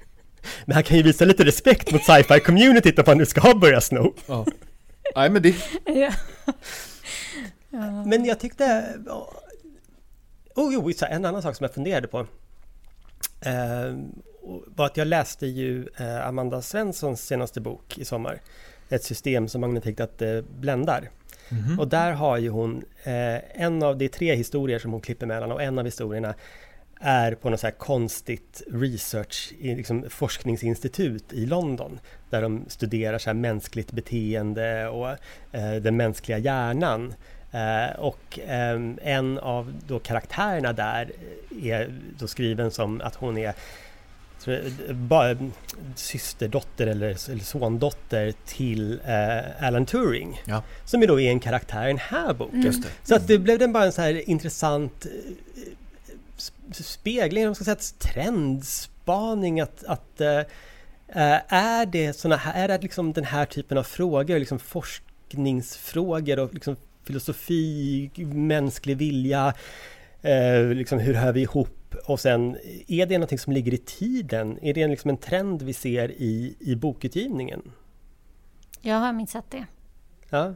men 0.64 0.74
han 0.74 0.82
kan 0.82 0.96
ju 0.96 1.02
visa 1.02 1.24
lite 1.24 1.44
respekt 1.44 1.92
mot 1.92 2.02
sci-fi 2.04 2.40
communityt 2.40 2.98
om 2.98 3.04
han 3.06 3.18
nu 3.18 3.26
ska 3.26 3.54
börja 3.54 3.80
sno. 3.80 4.14
Ja. 4.26 4.46
Nej 5.16 5.30
men 5.30 5.42
det... 5.42 5.54
Ja. 5.86 6.12
Men 8.06 8.24
jag 8.24 8.40
tyckte... 8.40 8.94
Oh, 10.54 10.74
jo, 10.74 10.92
en 11.08 11.24
annan 11.24 11.42
sak 11.42 11.56
som 11.56 11.64
jag 11.64 11.74
funderade 11.74 12.08
på. 12.08 12.18
Eh, 13.40 13.94
var 14.66 14.86
att 14.86 14.96
jag 14.96 15.06
läste 15.06 15.46
ju 15.46 15.88
eh, 15.96 16.26
Amanda 16.26 16.62
Svenssons 16.62 17.26
senaste 17.26 17.60
bok 17.60 17.98
i 17.98 18.04
sommar. 18.04 18.40
Ett 18.88 19.04
system 19.04 19.48
som 19.48 19.60
magnetiskt 19.60 20.00
att 20.00 20.22
eh, 20.22 20.40
bländar. 20.60 21.10
Mhm. 21.48 21.80
Och 21.80 21.88
där 21.88 22.12
har 22.12 22.38
ju 22.38 22.48
hon 22.48 22.84
eh, 23.04 23.62
en 23.62 23.82
av, 23.82 23.98
är 24.02 24.08
tre 24.08 24.34
historier 24.34 24.78
som 24.78 24.92
hon 24.92 25.00
klipper 25.00 25.26
mellan 25.26 25.52
och 25.52 25.62
en 25.62 25.78
av 25.78 25.84
historierna 25.84 26.34
är 27.00 27.34
på 27.34 27.50
något 27.50 27.60
så 27.60 27.66
här 27.66 27.74
konstigt 27.74 28.62
research, 28.72 29.52
liksom 29.60 30.04
forskningsinstitut 30.08 31.32
i 31.32 31.46
London. 31.46 32.00
Där 32.30 32.42
de 32.42 32.64
studerar 32.68 33.18
så 33.18 33.34
mänskligt 33.34 33.92
beteende 33.92 34.88
och 34.88 35.08
eh, 35.52 35.74
den 35.82 35.96
mänskliga 35.96 36.38
hjärnan. 36.38 37.14
Eh, 37.52 37.98
och 37.98 38.38
en 39.02 39.38
av 39.38 39.74
då 39.86 39.98
karaktärerna 39.98 40.72
där 40.72 41.12
är 41.62 41.94
då 42.18 42.26
skriven 42.26 42.70
som 42.70 43.00
att 43.00 43.14
hon 43.14 43.38
är 43.38 43.54
systerdotter 45.94 46.86
eller, 46.86 47.30
eller 47.30 47.44
sondotter 47.44 48.34
till 48.46 49.00
eh, 49.06 49.66
Alan 49.66 49.86
Turing. 49.86 50.42
Ja. 50.44 50.62
Som 50.84 51.00
ju 51.00 51.06
då 51.06 51.20
är 51.20 51.30
en 51.30 51.40
karaktär 51.40 51.84
i 51.84 51.86
den 51.86 51.98
här 51.98 52.34
boken. 52.34 52.62
Det. 52.62 52.82
Så 53.04 53.14
att 53.14 53.26
det 53.26 53.38
blev 53.38 53.58
den 53.58 53.72
bara 53.72 53.84
en 53.84 53.92
så 53.92 54.02
här 54.02 54.30
intressant 54.30 55.06
eh, 55.06 55.10
sp- 56.38 56.82
spegling, 56.82 57.44
om 57.44 57.48
man 57.48 57.54
ska 57.54 57.64
säga, 57.64 57.74
ett 57.74 57.98
trendspaning 57.98 59.60
att, 59.60 59.84
att 59.84 60.20
eh, 60.20 60.38
eh, 61.08 61.40
är 61.48 61.86
det 61.86 62.12
såna 62.12 62.36
här, 62.36 62.64
är 62.64 62.68
det 62.68 62.82
liksom 62.82 63.12
den 63.12 63.24
här 63.24 63.44
typen 63.44 63.78
av 63.78 63.82
frågor, 63.82 64.38
liksom 64.38 64.58
forskningsfrågor 64.58 66.38
och 66.38 66.54
liksom 66.54 66.76
filosofi, 67.04 68.10
mänsklig 68.34 68.96
vilja, 68.96 69.54
eh, 70.22 70.64
liksom 70.64 70.98
hur 70.98 71.14
hör 71.14 71.32
vi 71.32 71.40
ihop 71.40 71.76
och 71.94 72.20
sen 72.20 72.56
är 72.88 73.06
det 73.06 73.18
någonting 73.18 73.38
som 73.38 73.52
ligger 73.52 73.74
i 73.74 73.78
tiden? 73.78 74.58
Är 74.62 74.74
det 74.74 74.88
liksom 74.88 75.10
en 75.10 75.16
trend 75.16 75.62
vi 75.62 75.72
ser 75.72 76.10
i, 76.10 76.56
i 76.60 76.76
bokutgivningen? 76.76 77.62
Jag 78.80 78.96
har 78.96 79.12
missat 79.12 79.50
det. 79.50 79.66
Ja, 80.30 80.54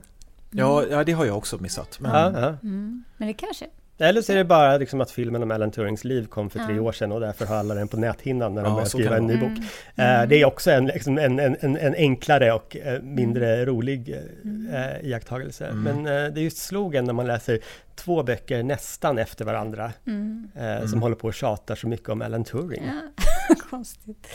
Ja, 0.56 0.86
ja, 0.90 1.04
det 1.04 1.12
har 1.12 1.24
jag 1.24 1.36
också 1.36 1.58
missat. 1.58 2.00
Men, 2.00 2.10
ja, 2.10 2.40
ja. 2.40 2.48
Mm. 2.48 3.04
Men 3.16 3.28
det 3.28 3.34
kanske... 3.34 3.66
Eller 3.98 4.22
så 4.22 4.32
är 4.32 4.36
det 4.36 4.44
bara 4.44 4.76
liksom 4.76 5.00
att 5.00 5.10
filmen 5.10 5.42
om 5.42 5.50
Alan 5.50 5.70
Turings 5.70 6.04
liv 6.04 6.26
kom 6.26 6.50
för 6.50 6.58
tre 6.66 6.74
Ja. 6.76 6.82
år 6.82 6.92
sedan 6.92 7.12
och 7.12 7.20
därför 7.20 7.46
har 7.46 7.56
alla 7.56 7.74
den 7.74 7.88
på 7.88 7.96
näthinnan 7.96 8.54
när 8.54 8.62
de 8.62 8.68
Ja, 8.68 8.74
börjar 8.74 8.84
så 8.88 8.98
skriva 8.98 9.16
en 9.16 9.26
ny 9.26 9.36
bok. 9.36 9.50
Mm. 9.94 10.22
Eh, 10.22 10.28
Det 10.28 10.40
är 10.40 10.44
också 10.44 10.70
en, 10.70 10.86
liksom 10.86 11.18
en, 11.18 11.38
en, 11.40 11.56
en, 11.60 11.76
en 11.76 11.94
enklare 11.94 12.52
och 12.52 12.76
eh, 12.76 13.02
mindre 13.02 13.64
rolig 13.66 14.16
Mm. 14.44 14.68
eh, 14.74 15.06
iakttagelse. 15.10 15.66
Mm. 15.66 15.82
Men 16.02 16.04
det 16.34 16.40
är 16.40 16.42
ju 16.42 16.50
slogan 16.50 17.04
när 17.04 17.12
man 17.12 17.26
läser 17.26 17.58
två 17.94 18.22
böcker 18.22 18.62
nästan 18.62 19.18
efter 19.18 19.44
varandra 19.44 19.92
Mm. 20.06 20.48
som 20.88 21.02
håller 21.02 21.16
på 21.16 21.28
och 21.28 21.34
tjatar 21.34 21.74
så 21.74 21.88
mycket 21.88 22.08
om 22.08 22.22
Alan 22.22 22.44
Turing. 22.44 22.82
Ja. 22.86 23.24
Konstigt. 23.70 24.26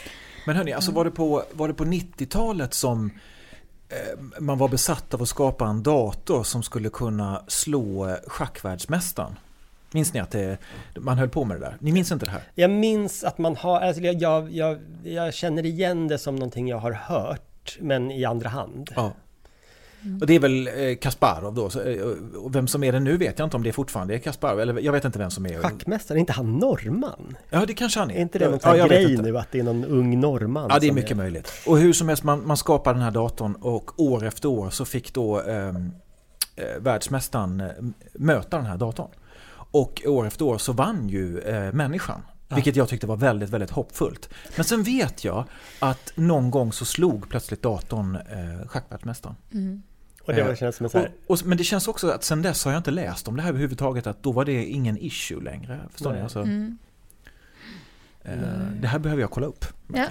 men 0.46 0.56
hörni, 0.56 0.74
alltså 0.74 0.92
var 0.92 1.06
det 1.06 1.12
på, 1.12 1.44
var 1.54 1.68
det 1.68 1.74
på 1.74 1.86
90-talet 1.86 2.74
som 2.74 3.12
man 4.40 4.58
var 4.58 4.68
besatt 4.68 5.14
av 5.14 5.22
att 5.22 5.28
skapa 5.30 5.66
en 5.68 5.84
dator 5.84 6.44
som 6.44 6.64
skulle 6.64 6.90
kunna 6.90 7.44
slå 7.48 8.16
schackvärldsmästaren? 8.28 9.40
Minns 9.92 10.14
ni 10.14 10.20
att 10.20 10.32
det, 10.32 10.58
man 10.96 11.18
höll 11.18 11.30
på 11.30 11.44
med 11.44 11.58
det 11.58 11.66
där? 11.66 11.78
Ni 11.80 11.92
minns 11.92 12.12
inte 12.12 12.26
det 12.26 12.32
här? 12.32 12.42
Jag 12.56 12.70
minns 12.70 13.24
att 13.24 13.38
man 13.38 13.56
har, 13.56 13.80
alltså 13.80 14.02
jag, 14.04 14.52
jag, 14.52 14.80
jag, 15.04 15.34
känner 15.34 15.66
igen 15.66 16.08
det 16.08 16.18
som 16.18 16.36
någonting 16.36 16.68
jag 16.68 16.78
har 16.78 16.92
hört, 16.92 17.78
men 17.80 18.12
i 18.12 18.26
andra 18.26 18.50
hand. 18.50 18.90
Ja. 18.96 19.14
Och 20.22 20.28
det 20.28 20.36
är 20.36 20.40
väl 20.40 20.68
eh, 20.68 20.96
Kasparov 20.96 21.54
då, 21.54 21.82
eh, 21.82 22.02
och 22.38 22.56
vem 22.56 22.68
som 22.68 22.84
är 22.84 22.92
det 22.92 23.00
nu 23.00 23.18
vet 23.18 23.40
jag 23.40 23.46
inte 23.46 23.58
om 23.58 23.64
det 23.64 23.74
fortfarande 23.74 24.16
är 24.16 24.20
Kasparov, 24.20 24.60
eller 24.60 24.80
jag 24.80 24.92
vet 24.92 25.06
inte 25.06 25.20
vem 25.20 25.32
som 25.32 25.46
är 25.46 25.60
Schackmästaren, 25.62 26.18
är 26.18 26.20
inte 26.20 26.34
han 26.34 26.58
norrman? 26.58 27.38
Ja, 27.50 27.66
det 27.66 27.74
kanske 27.74 28.00
han 28.00 28.12
är. 28.12 28.16
Är 28.16 28.22
inte 28.22 28.40
det 28.40 28.50
någon 28.50 28.60
ja, 28.64 28.88
grej 28.88 29.18
nu 29.18 29.38
att 29.38 29.52
det 29.52 29.60
är 29.60 29.64
någon 29.64 29.86
ung 29.86 30.20
norrman? 30.20 30.68
Ja, 30.70 30.80
det 30.80 30.88
är 30.88 30.92
mycket 30.92 31.18
möjligt. 31.18 31.52
Och 31.66 31.78
hur 31.78 31.94
som 31.94 32.08
helst, 32.08 32.24
man, 32.24 32.48
man 32.48 32.58
skapar 32.58 32.94
den 32.94 33.04
här 33.04 33.12
datorn 33.12 33.56
och 33.56 34.00
år 34.00 34.26
efter 34.26 34.50
år 34.50 34.70
så 34.70 34.86
fick 34.86 35.14
då 35.14 35.42
ehm, 35.42 35.92
eh, 36.56 36.80
världsmästaren 36.80 37.62
eh, 37.62 37.68
möta 38.14 38.58
den 38.58 38.66
här 38.66 38.78
datorn. 38.78 39.10
Och 39.72 40.02
år 40.06 40.28
efter 40.28 40.46
år 40.46 40.58
så 40.58 40.74
vann 40.74 41.10
ju 41.10 41.40
eh, 41.40 41.74
människan. 41.74 42.22
Ja. 42.48 42.56
Vilket 42.56 42.76
jag 42.76 42.90
tyckte 42.90 43.08
var 43.08 43.18
väldigt, 43.18 43.50
väldigt 43.50 43.70
hoppfullt. 43.70 44.30
Men 44.56 44.66
sen 44.66 44.84
vet 44.84 45.24
jag 45.24 45.46
att 45.80 46.12
någon 46.16 46.52
gång 46.52 46.72
så 46.74 46.86
slog 46.86 47.30
plötsligt 47.30 47.62
datorn 47.62 48.16
eh, 48.16 48.68
schackvärldsmästaren. 48.68 49.36
Mm. 49.54 49.82
Och 50.24 50.34
det 50.34 50.44
var, 50.44 50.50
Eh, 50.50 50.56
känns 50.56 50.76
som 50.76 50.90
så 50.90 50.98
Och, 50.98 51.04
här, 51.04 51.12
och, 51.28 51.40
men 51.46 51.58
det 51.58 51.64
känns 51.64 51.88
också 51.88 52.10
att 52.10 52.24
sen 52.24 52.42
dess 52.42 52.66
har 52.66 52.72
jag 52.72 52.80
inte 52.80 52.92
läst 52.92 53.28
om 53.28 53.36
det 53.36 53.42
här 53.42 53.50
överhuvudtaget. 53.50 54.08
Att 54.08 54.24
då 54.24 54.32
var 54.32 54.46
det 54.46 54.66
ingen 54.66 54.98
issue 54.98 55.44
längre. 55.44 55.80
Förstår 55.92 56.10
ni? 56.10 56.16
Nej. 56.16 56.24
Alltså, 56.24 56.40
Mm. 56.42 56.78
eh, 58.24 58.34
det 58.82 58.88
här 58.88 59.00
behöver 59.00 59.22
jag 59.22 59.32
kolla 59.32 59.48
upp. 59.48 59.66
Ja. 59.94 60.06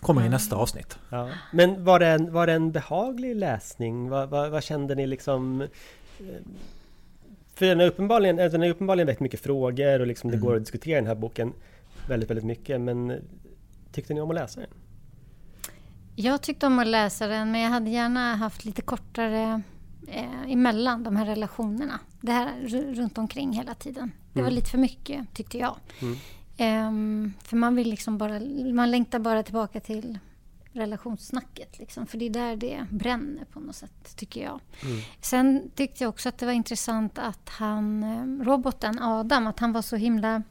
Kommer 0.00 0.26
i 0.26 0.28
nästa 0.28 0.56
avsnitt. 0.56 0.98
ja. 1.10 1.30
Men 1.52 1.84
var 1.84 1.98
det, 1.98 2.06
en, 2.08 2.32
var 2.32 2.46
det 2.46 2.52
en 2.52 2.72
behaglig 2.72 3.36
läsning? 3.36 4.08
Vad, 4.08 4.28
vad, 4.28 4.50
vad 4.50 4.62
kände 4.64 4.94
ni 4.94 5.06
liksom? 5.06 5.66
Eh, 7.58 7.60
För 7.60 7.66
den 7.66 7.80
har 7.80 7.86
uppenbarligen, 7.86 8.38
alltså 8.38 8.52
den 8.58 8.60
har 8.62 8.68
uppenbarligen 8.70 9.06
väckt 9.06 9.20
mycket 9.20 9.40
frågor 9.40 10.00
och 10.00 10.06
liksom 10.06 10.30
det 10.30 10.36
Mm. 10.36 10.46
går 10.46 10.54
att 10.56 10.62
diskutera 10.62 10.96
den 10.96 11.06
här 11.06 11.14
boken 11.14 11.52
väldigt, 12.08 12.30
väldigt 12.30 12.44
mycket. 12.46 12.80
Men 12.80 13.12
tyckte 13.92 14.14
ni 14.14 14.20
om 14.20 14.30
att 14.30 14.34
läsa 14.34 14.60
den? 14.60 14.70
Jag 16.16 16.42
tyckte 16.42 16.66
om 16.66 16.78
att 16.78 16.86
läsa 16.86 17.26
den, 17.26 17.50
men 17.52 17.60
jag 17.60 17.70
hade 17.70 17.90
gärna 17.90 18.34
haft 18.36 18.64
lite 18.64 18.82
kortare 18.82 19.62
eh, 20.08 20.52
emellan 20.52 21.02
de 21.04 21.16
här 21.16 21.26
relationerna. 21.26 22.00
Det 22.20 22.32
här 22.32 22.52
ru- 22.62 22.94
runt 22.94 23.18
omkring 23.18 23.52
hela 23.52 23.74
tiden. 23.74 24.10
Det 24.32 24.40
var 24.40 24.48
Mm. 24.48 24.54
lite 24.54 24.70
för 24.70 24.78
mycket, 24.78 25.34
tyckte 25.34 25.58
jag. 25.58 25.76
Mm. 26.02 26.16
Ehm, 26.56 27.32
för 27.42 27.56
man 27.56 27.74
vill 27.76 27.90
liksom 27.90 28.18
bara, 28.18 28.40
man 28.74 28.90
längtar 28.90 29.18
bara 29.18 29.42
tillbaka 29.42 29.80
till 29.80 30.18
relationssnacket. 30.78 31.78
Liksom, 31.78 32.06
för 32.06 32.18
det 32.18 32.26
är 32.26 32.30
där 32.30 32.56
det 32.56 32.86
bränner 32.90 33.44
på 33.44 33.60
något 33.60 33.76
sätt, 33.76 34.16
tycker 34.16 34.42
jag. 34.42 34.60
Mm. 34.82 35.00
Sen 35.20 35.70
tyckte 35.74 36.04
jag 36.04 36.08
också 36.08 36.28
att 36.28 36.38
det 36.38 36.46
var 36.46 36.52
intressant 36.52 37.18
att 37.18 37.48
han, 37.48 38.02
eh, 38.02 38.44
roboten 38.44 38.98
Adam, 38.98 39.46
att 39.46 39.60
han 39.60 39.72
var 39.72 39.82
så 39.82 39.96
himla... 39.96 40.42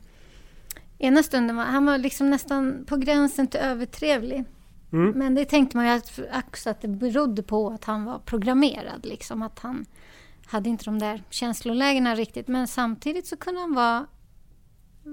Ena 1.00 1.24
stunden 1.24 1.56
var 1.56 1.64
han 1.64 1.86
var 1.86 1.98
liksom 1.98 2.30
nästan 2.30 2.86
på 2.88 2.98
gränsen 2.98 3.48
till 3.48 3.60
övertrevlig. 3.60 4.44
Mm. 4.92 5.12
Men 5.12 5.36
det 5.36 5.46
tänkte 5.46 5.78
man 5.78 5.86
ju 5.86 5.92
att, 5.92 6.20
också 6.48 6.70
att 6.70 6.82
det 6.82 6.88
berodde 6.88 7.44
på 7.44 7.70
att 7.70 7.84
han 7.84 8.06
var 8.06 8.20
programmerad. 8.20 9.06
Liksom, 9.06 9.42
att 9.42 9.60
han 9.60 9.86
hade 10.46 10.70
inte 10.70 10.86
de 10.86 11.00
där 11.00 11.24
känslolägena 11.30 12.16
riktigt. 12.16 12.48
Men 12.48 12.68
samtidigt 12.68 13.28
så 13.28 13.38
kunde 13.38 13.62
han 13.62 13.74
vara 13.74 14.08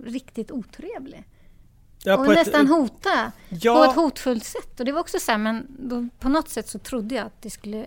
riktigt 0.04 0.50
otrevlig. 0.50 1.24
Ja, 2.06 2.16
och 2.18 2.24
på 2.24 2.32
ett- 2.32 2.38
nästan 2.38 2.66
hota 2.66 3.32
Ja. 3.48 3.74
på 3.74 3.84
ett 3.90 3.96
hotfullt 3.96 4.44
sätt. 4.44 4.80
Och 4.80 4.84
det 4.86 4.92
var 4.92 5.00
också 5.00 5.18
så 5.20 5.30
här, 5.30 5.38
men 5.38 5.66
då, 5.78 6.08
på 6.20 6.28
något 6.28 6.48
sätt 6.48 6.68
så 6.68 6.78
trodde 6.78 7.14
jag 7.14 7.26
att 7.26 7.42
det 7.42 7.50
skulle 7.50 7.86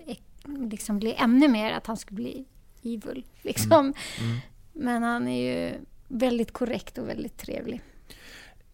liksom 0.69 0.99
bli 0.99 1.13
ännu 1.17 1.47
mer 1.47 1.73
att 1.73 1.87
han 1.87 1.97
skulle 1.97 2.15
bli 2.15 2.45
evil. 2.83 3.25
Liksom. 3.41 3.79
Mm. 3.79 4.37
Men 4.73 5.03
han 5.03 5.27
är 5.27 5.51
ju 5.53 5.73
väldigt 6.07 6.51
korrekt 6.51 6.97
och 6.97 7.07
väldigt 7.09 7.37
trevlig. 7.37 7.81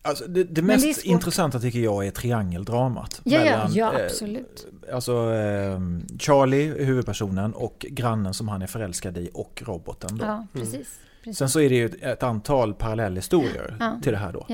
Alltså 0.05 0.27
det, 0.27 0.43
det 0.43 0.61
mest 0.61 0.83
det 1.03 1.07
intressanta 1.07 1.59
tycker 1.59 1.79
jag 1.79 2.07
är 2.07 2.11
triangeldramat. 2.11 3.21
Ja, 3.23 3.37
ja, 3.39 3.43
mellan, 3.43 3.73
ja 3.73 3.99
eh, 3.99 4.05
absolut. 4.05 4.67
Alltså 4.93 5.11
eh, 5.33 5.79
Charlie, 6.19 6.83
huvudpersonen, 6.83 7.53
och 7.53 7.85
grannen 7.89 8.33
som 8.33 8.47
han 8.47 8.61
är 8.61 8.67
förälskad 8.67 9.17
i 9.17 9.29
och 9.33 9.63
roboten. 9.65 10.17
Då. 10.17 10.25
Ja, 10.25 10.47
precis. 10.53 10.99
precis. 11.23 11.37
Sen 11.37 11.49
så 11.49 11.59
är 11.59 11.69
det 11.69 11.75
ju 11.75 11.85
ett, 11.85 12.01
ett 12.03 12.23
antal 12.23 12.73
parallellhistorier 12.73 13.77
Ja. 13.79 13.99
till 14.03 14.11
det 14.11 14.17
här 14.17 14.33
då. 14.33 14.45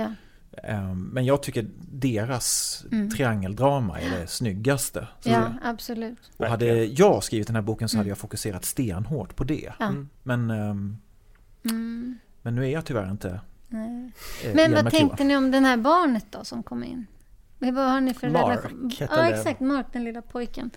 Ja. 0.52 0.60
Eh, 0.70 0.94
men 0.94 1.26
jag 1.26 1.44
tycker 1.44 1.68
deras 1.92 2.84
Mm. 2.92 3.10
triangeldrama 3.10 4.00
är 4.00 4.10
det 4.20 4.28
snyggaste. 4.28 5.08
Ja, 5.24 5.54
absolut. 5.64 6.32
och 6.38 6.46
hade 6.46 6.66
jag 6.86 7.24
skrivit 7.24 7.48
den 7.48 7.56
här 7.56 7.64
boken 7.64 7.90
så 7.90 7.98
hade 7.98 8.04
Mm. 8.08 8.10
jag 8.12 8.18
fokuserat 8.18 8.66
stenhårt 8.66 9.36
på 9.36 9.44
det. 9.44 9.72
Ja. 9.80 9.86
Mm. 9.86 10.10
Men, 10.24 10.50
ehm, 10.52 10.98
Mm, 11.70 12.18
men 12.42 12.56
nu 12.56 12.66
är 12.66 12.70
jag 12.70 12.86
tyvärr 12.86 13.12
inte 13.12 13.42
nej. 13.68 14.12
eh, 14.46 14.56
Men 14.56 14.74
vad 14.74 14.92
tänkte 14.92 15.24
ni 15.24 15.38
om 15.38 15.52
den 15.52 15.66
här 15.66 15.78
barnet 15.78 16.26
då 16.30 16.44
som 16.44 16.64
kom 16.64 16.84
in? 16.84 17.06
Men 17.60 17.76
Vad 17.76 17.92
har 17.92 18.02
ni 18.02 18.14
för 18.14 18.30
Mark 18.30 18.46
relation? 18.50 18.92
Ja, 19.00 19.30
exakt. 19.30 19.60
Mark, 19.60 19.86
den 19.94 20.04
lilla 20.04 20.22
pojken. 20.22 20.72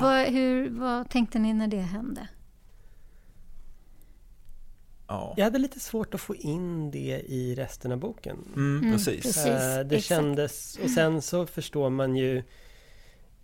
Vad, 0.00 0.26
hur, 0.26 0.70
vad 0.70 1.08
tänkte 1.10 1.38
ni 1.38 1.52
när 1.54 1.66
det 1.68 1.80
hände? 1.80 2.28
Ja. 5.08 5.34
Jag 5.36 5.44
hade 5.44 5.58
lite 5.58 5.80
svårt 5.80 6.14
att 6.14 6.20
få 6.20 6.34
in 6.34 6.90
det 6.90 7.22
i 7.26 7.54
resten 7.54 7.92
av 7.92 7.98
boken. 7.98 8.36
Mm, 8.56 8.78
Mm, 8.78 8.92
precis. 8.92 9.22
precis. 9.22 9.46
Eh, 9.46 9.80
det 9.80 10.00
kändes, 10.00 10.78
och 10.82 10.90
sen 10.90 11.22
så 11.22 11.46
förstår 11.46 11.90
man 11.90 12.16
ju 12.16 12.42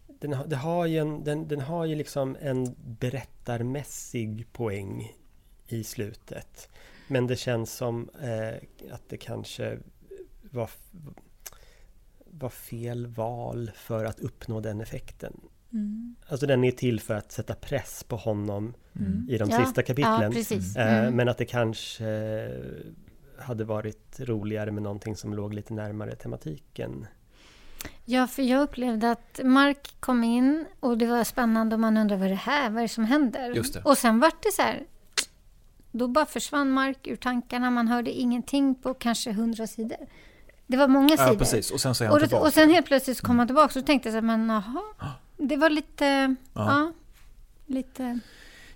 den, 0.06 0.32
har- 0.32 0.46
det 0.46 0.56
har 0.56 0.86
ju 0.86 0.98
en, 0.98 1.24
den, 1.24 1.48
den 1.48 1.60
har 1.60 1.84
ju 1.84 1.94
liksom 1.94 2.36
en 2.40 2.74
berättarmässig 3.00 4.46
poäng 4.52 5.12
i 5.66 5.84
slutet. 5.84 6.68
Men 7.08 7.26
det 7.26 7.36
känns 7.36 7.72
som 7.72 8.10
eh, 8.22 8.54
att 8.94 9.08
det 9.08 9.16
kanske 9.16 9.78
var, 10.50 10.70
var 12.30 12.48
fel 12.48 13.06
val 13.06 13.70
för 13.74 14.04
att 14.04 14.20
uppnå 14.20 14.60
den 14.60 14.80
effekten. 14.80 15.40
Mm. 15.72 16.16
Alltså 16.28 16.46
den 16.46 16.64
är 16.64 16.70
till 16.70 17.00
för 17.00 17.14
att 17.14 17.32
sätta 17.32 17.54
press 17.54 18.04
på 18.04 18.16
honom 18.16 18.74
Mm. 19.00 19.26
i 19.30 19.38
de 19.38 19.50
Ja, 19.50 19.64
sista 19.64 19.82
kapitlen. 19.82 20.32
Ja. 20.50 20.80
Eh, 20.82 20.98
Mm. 20.98 21.14
Men 21.16 21.28
att 21.28 21.38
det 21.38 21.44
kanske 21.44 22.04
hade 23.38 23.64
varit 23.64 24.20
roligare 24.20 24.70
med 24.70 24.82
någonting 24.82 25.16
som 25.16 25.34
låg 25.34 25.54
lite 25.54 25.74
närmare 25.74 26.14
tematiken. 26.16 27.06
Ja, 28.04 28.26
för 28.26 28.42
jag 28.42 28.62
upplevde 28.62 29.10
att 29.10 29.40
Mark 29.44 29.94
kom 30.00 30.24
in 30.24 30.64
och 30.80 30.98
det 30.98 31.06
var 31.06 31.24
spännande 31.24 31.74
och 31.76 31.80
man 31.80 31.96
undrar 31.96 32.16
vad 32.16 32.26
är 32.26 32.30
det 32.30 32.36
här, 32.36 32.70
vad 32.70 32.78
är 32.78 32.82
det 32.82 32.88
som 32.88 33.04
händer? 33.04 33.50
Just 33.54 33.74
det. 33.74 33.80
Och 33.82 33.98
sen 33.98 34.20
vart 34.20 34.42
det 34.42 34.52
så 34.52 34.62
här, 34.62 34.82
då 35.92 36.08
bara 36.08 36.26
försvann 36.26 36.70
Mark 36.70 37.06
ur 37.06 37.16
tankarna, 37.16 37.70
man 37.70 37.88
hörde 37.88 38.10
ingenting 38.10 38.74
på 38.74 38.94
kanske 38.94 39.32
hundra 39.32 39.66
sidor. 39.66 39.98
Det 40.66 40.76
var 40.76 40.88
många 40.88 41.14
Ja, 41.18 41.24
sidor. 41.26 41.38
precis. 41.38 41.70
Och 41.70 41.80
sen 41.80 41.94
så 41.94 42.04
är 42.04 42.08
han 42.08 42.14
Och, 42.16 42.22
tillbaka. 42.22 42.44
och 42.46 42.52
sen 42.52 42.70
helt 42.70 42.86
plötsligt 42.86 43.16
så 43.16 43.26
kom 43.26 43.38
han 43.38 43.48
tillbaka 43.48 43.64
och 43.66 43.72
så 43.72 43.82
tänkte 43.82 44.08
jag 44.08 44.12
så 44.12 44.16
här, 44.26 44.36
men 44.36 44.48
jaha, 44.48 45.10
det 45.42 45.56
var 45.56 45.70
lite, 45.70 46.34
ja, 46.54 46.92
lite... 47.66 48.18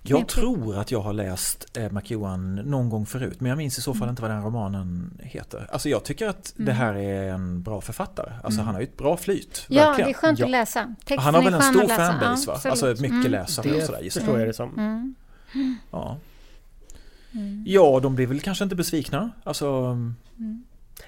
Jag 0.09 0.29
tror 0.29 0.79
att 0.79 0.91
jag 0.91 1.01
har 1.01 1.13
läst 1.13 1.77
eh, 1.79 1.93
McEwan 1.93 2.55
någon 2.55 2.91
gång 2.91 3.07
förut 3.07 3.41
men 3.41 3.49
jag 3.49 3.57
minns 3.59 3.79
i 3.79 3.81
så 3.81 3.93
fall 3.95 4.03
Mm. 4.03 4.11
inte 4.11 4.23
vad 4.23 4.31
den 4.31 4.43
romanen 4.43 5.19
heter. 5.23 5.69
Alltså 5.73 5.89
jag 5.89 6.05
tycker 6.05 6.29
att 6.29 6.53
det 6.57 6.63
Mm. 6.63 6.77
här 6.77 6.95
är 6.95 7.33
en 7.33 7.63
bra 7.63 7.81
författare. 7.81 8.33
Alltså 8.45 8.59
Mm. 8.61 8.67
han 8.67 8.75
har 8.75 8.81
ju 8.83 8.87
ett 8.87 8.97
bra 8.97 9.17
flyt. 9.17 9.65
Ja, 9.69 9.85
verkligen. 9.87 10.09
det 10.09 10.13
är 10.13 10.15
skönt 10.15 10.39
Ja. 10.39 10.45
att 10.45 10.51
läsa. 10.51 10.95
Texten 10.99 11.19
Han 11.19 11.35
har 11.35 11.43
väl 11.43 11.55
en 11.55 11.63
stor 11.63 11.89
fanbase 11.89 12.45
Ja, 12.47 12.53
va? 12.53 12.55
absolut. 12.55 12.67
Alltså 12.67 12.87
mycket 12.87 13.11
Mm. 13.11 13.31
läsare 13.33 13.75
och 13.77 13.83
sådär 13.83 13.99
Det 13.99 14.05
gissar 14.05 14.21
jag. 14.21 14.25
förstår 14.27 14.39
jag 14.39 14.49
det 14.49 14.53
som. 14.55 14.79
Mm. 14.79 15.15
Ja. 15.91 16.19
Mm. 17.35 17.65
ja, 17.67 18.01
de 18.03 18.15
blir 18.15 18.27
väl 18.27 18.41
kanske 18.41 18.65
inte 18.65 18.77
besvikna. 18.77 19.31
Alltså, 19.45 19.67
Mm. 20.39 20.65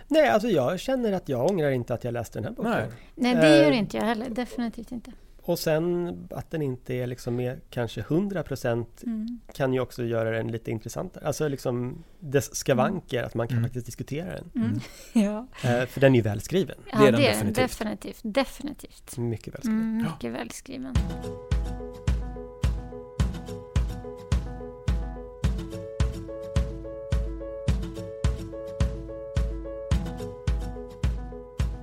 Nej, 0.09 0.29
alltså 0.29 0.49
jag 0.49 0.81
känner 0.81 1.13
att 1.13 1.29
jag 1.29 1.51
ångrar 1.51 1.71
inte 1.71 1.95
att 1.95 2.05
jag 2.05 2.13
läste 2.13 2.39
den 2.39 2.45
här 2.45 2.53
boken. 2.53 2.71
Nej. 2.73 2.89
Nej, 3.15 3.35
det 3.35 3.57
gör 3.63 3.71
Eh, 3.73 3.79
inte 3.79 3.97
jag 3.97 4.05
heller. 4.05 4.31
Definitivt 4.31 4.93
inte. 4.93 5.13
Och 5.49 5.59
sen 5.59 6.17
att 6.31 6.51
den 6.51 6.63
inte 6.63 6.95
är 6.95 7.07
liksom 7.07 7.37
med 7.37 7.61
kanske 7.71 8.01
100% 8.03 8.87
Mm. 9.07 9.41
kan 9.53 9.73
ju 9.73 9.81
också 9.81 10.05
göra 10.05 10.31
den 10.31 10.49
lite 10.53 10.71
intressantare. 10.71 11.27
Alltså 11.27 11.49
liksom 11.49 12.05
dess 12.21 12.55
skavanker, 12.57 13.23
att 13.23 13.35
man 13.35 13.49
kan 13.49 13.59
Mm. 13.59 13.69
faktiskt 13.69 13.87
diskutera 13.87 14.31
den. 14.35 14.51
Mm. 14.55 14.81
Ja, 15.13 15.47
Eh, 15.71 15.87
för 15.87 16.01
den 16.01 16.13
är 16.13 16.17
ju 16.17 16.23
välskriven. 16.23 16.77
ja 16.93 16.99
Det 17.01 17.09
är 17.09 17.13
det 17.13 17.19
den 17.19 17.25
är 17.27 17.31
definitivt. 17.33 17.57
definitivt. 17.57 18.21
Definitivt. 18.23 19.17
Mycket 19.19 19.55
välskriven. 19.55 19.81
Mm, 19.83 20.05
Ja. 20.05 20.13
mycket 20.13 20.33
välskriven. 20.33 20.95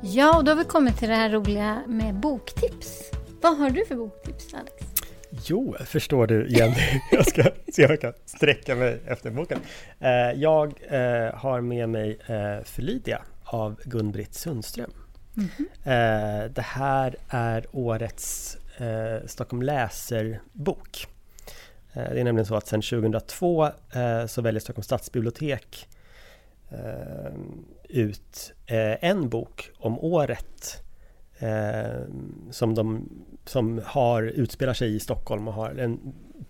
Ja, 0.01 0.37
och 0.37 0.43
då 0.43 0.51
har 0.51 0.55
vi 0.55 0.63
kommit 0.63 0.97
till 0.97 1.09
det 1.09 1.15
här 1.15 1.29
roliga 1.29 1.81
med 1.87 2.15
boktips. 2.15 3.11
Vad 3.45 3.57
har 3.57 3.69
du 3.69 3.85
för 3.85 3.95
boktips, 3.95 4.53
Alex? 4.53 4.73
Jo, 5.45 5.75
förstår 5.85 6.27
du 6.27 6.47
Jenny. 6.49 6.75
Jag 7.11 7.27
ska 7.27 7.43
se 7.73 7.85
om 7.85 7.91
jag 7.91 8.01
kan 8.01 8.13
sträcka 8.25 8.75
mig 8.75 8.99
efter 9.07 9.29
boken. 9.31 9.59
Eh, 9.99 10.09
Jag 10.35 10.73
eh, 10.87 11.33
har 11.35 11.61
med 11.61 11.89
mig 11.89 12.19
eh, 12.27 12.63
Förlydia 12.63 13.21
av 13.43 13.79
Gun-Britt 13.83 14.33
Sundström. 14.33 14.91
Mhm. 15.33 15.49
Eh, 15.83 16.45
Det 16.51 16.61
här 16.61 17.15
är 17.29 17.65
årets 17.71 18.57
Stockholm 19.25 19.61
Läser-bok. 19.61 21.07
Det 21.93 21.99
är 22.19 22.23
nämligen 22.23 22.45
så 22.45 22.55
att 22.55 22.67
sedan 22.67 22.81
2002 22.81 23.65
eh, 23.65 24.25
så 24.27 24.41
väljer 24.41 24.59
Stockholms 24.59 24.85
stadsbibliotek 24.85 25.87
ut 27.89 28.53
en 28.99 29.29
bok 29.29 29.69
om 29.77 29.99
året 29.99 30.81
eh, 31.39 32.01
som, 32.51 32.75
de, 32.75 33.09
som 33.45 33.81
har, 33.85 34.23
utspelar 34.23 34.73
sig 34.73 34.95
i 34.95 34.99
Stockholm 34.99 35.47
och 35.47 35.53
har 35.53 35.75
en 35.75 35.99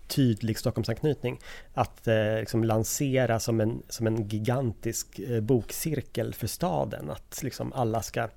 tydlig 0.08 0.58
Stockholmsanknytning. 0.58 1.38
Att 1.74 2.08
eh, 2.08 2.34
liksom 2.40 2.64
lansera 2.64 3.40
som 3.40 3.60
en, 3.60 3.82
som 3.88 4.06
en 4.06 4.28
gigantisk 4.28 5.18
eh, 5.18 5.40
bokcirkel 5.40 6.34
för 6.34 6.46
staden. 6.46 7.10
Att 7.10 7.42
liksom 7.42 7.72
alla 7.72 8.02
ska 8.02 8.28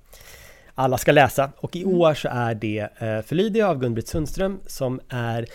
alla 0.74 0.98
ska 0.98 1.12
läsa. 1.12 1.52
Och 1.56 1.76
i 1.76 1.84
år 1.84 2.14
så 2.14 2.28
är 2.28 2.54
det 2.54 2.88
eh, 2.98 3.22
Förlydia 3.22 3.68
av 3.68 3.78
Gun-Britt 3.78 4.08
Sundström 4.08 4.60
som 4.66 5.00
är 5.08 5.46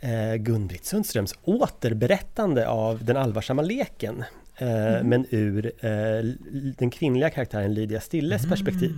eh, 0.00 0.34
Gun-Britt 0.34 0.84
Sundströms 0.84 1.34
återberättande 1.44 2.68
av 2.68 3.04
den 3.04 3.16
allvarsamma 3.16 3.62
leken. 3.62 4.24
Eh, 4.56 5.02
Men 5.02 5.26
ur 5.30 5.66
eh, 5.66 6.24
den 6.78 6.90
kvinnliga 6.90 7.30
karaktären 7.30 7.74
Lydia 7.74 8.00
Stilles 8.00 8.48
perspektiv. 8.48 8.90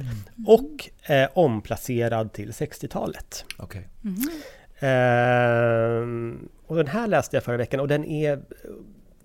Och 0.47 0.91
eh, 1.11 1.29
omplacerad 1.35 2.33
till 2.33 2.51
60-talet. 2.51 3.45
okej. 3.59 3.89
Mhm. 4.01 4.31
Ehm, 4.79 6.49
och 6.67 6.77
den 6.77 6.87
här 6.87 7.07
läste 7.07 7.37
jag 7.37 7.45
förra 7.45 7.57
veckan 7.57 7.81
och 7.81 7.89
den 7.89 8.05
är 8.05 8.43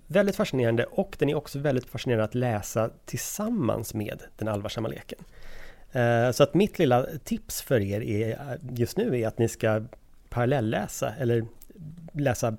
väldigt 0.06 0.36
fascinerande 0.36 0.84
och 0.84 1.16
den 1.18 1.28
är 1.28 1.34
också 1.34 1.58
väldigt 1.58 1.86
fascinerande 1.86 2.24
att 2.24 2.34
läsa 2.34 2.90
tillsammans 3.04 3.94
med 3.94 4.22
den 4.36 4.48
allvarsamma 4.48 4.88
leken. 4.88 5.18
Eh, 5.92 6.30
så 6.30 6.42
att 6.42 6.54
mitt 6.54 6.78
lilla 6.78 7.06
tips 7.24 7.62
för 7.62 7.80
er 7.80 8.00
är, 8.00 8.58
just 8.70 8.96
nu 8.96 9.20
är 9.20 9.28
att 9.28 9.38
ni 9.38 9.48
ska 9.48 9.82
parallellläsa 10.28 11.14
eller 11.18 11.44
läsa 12.12 12.56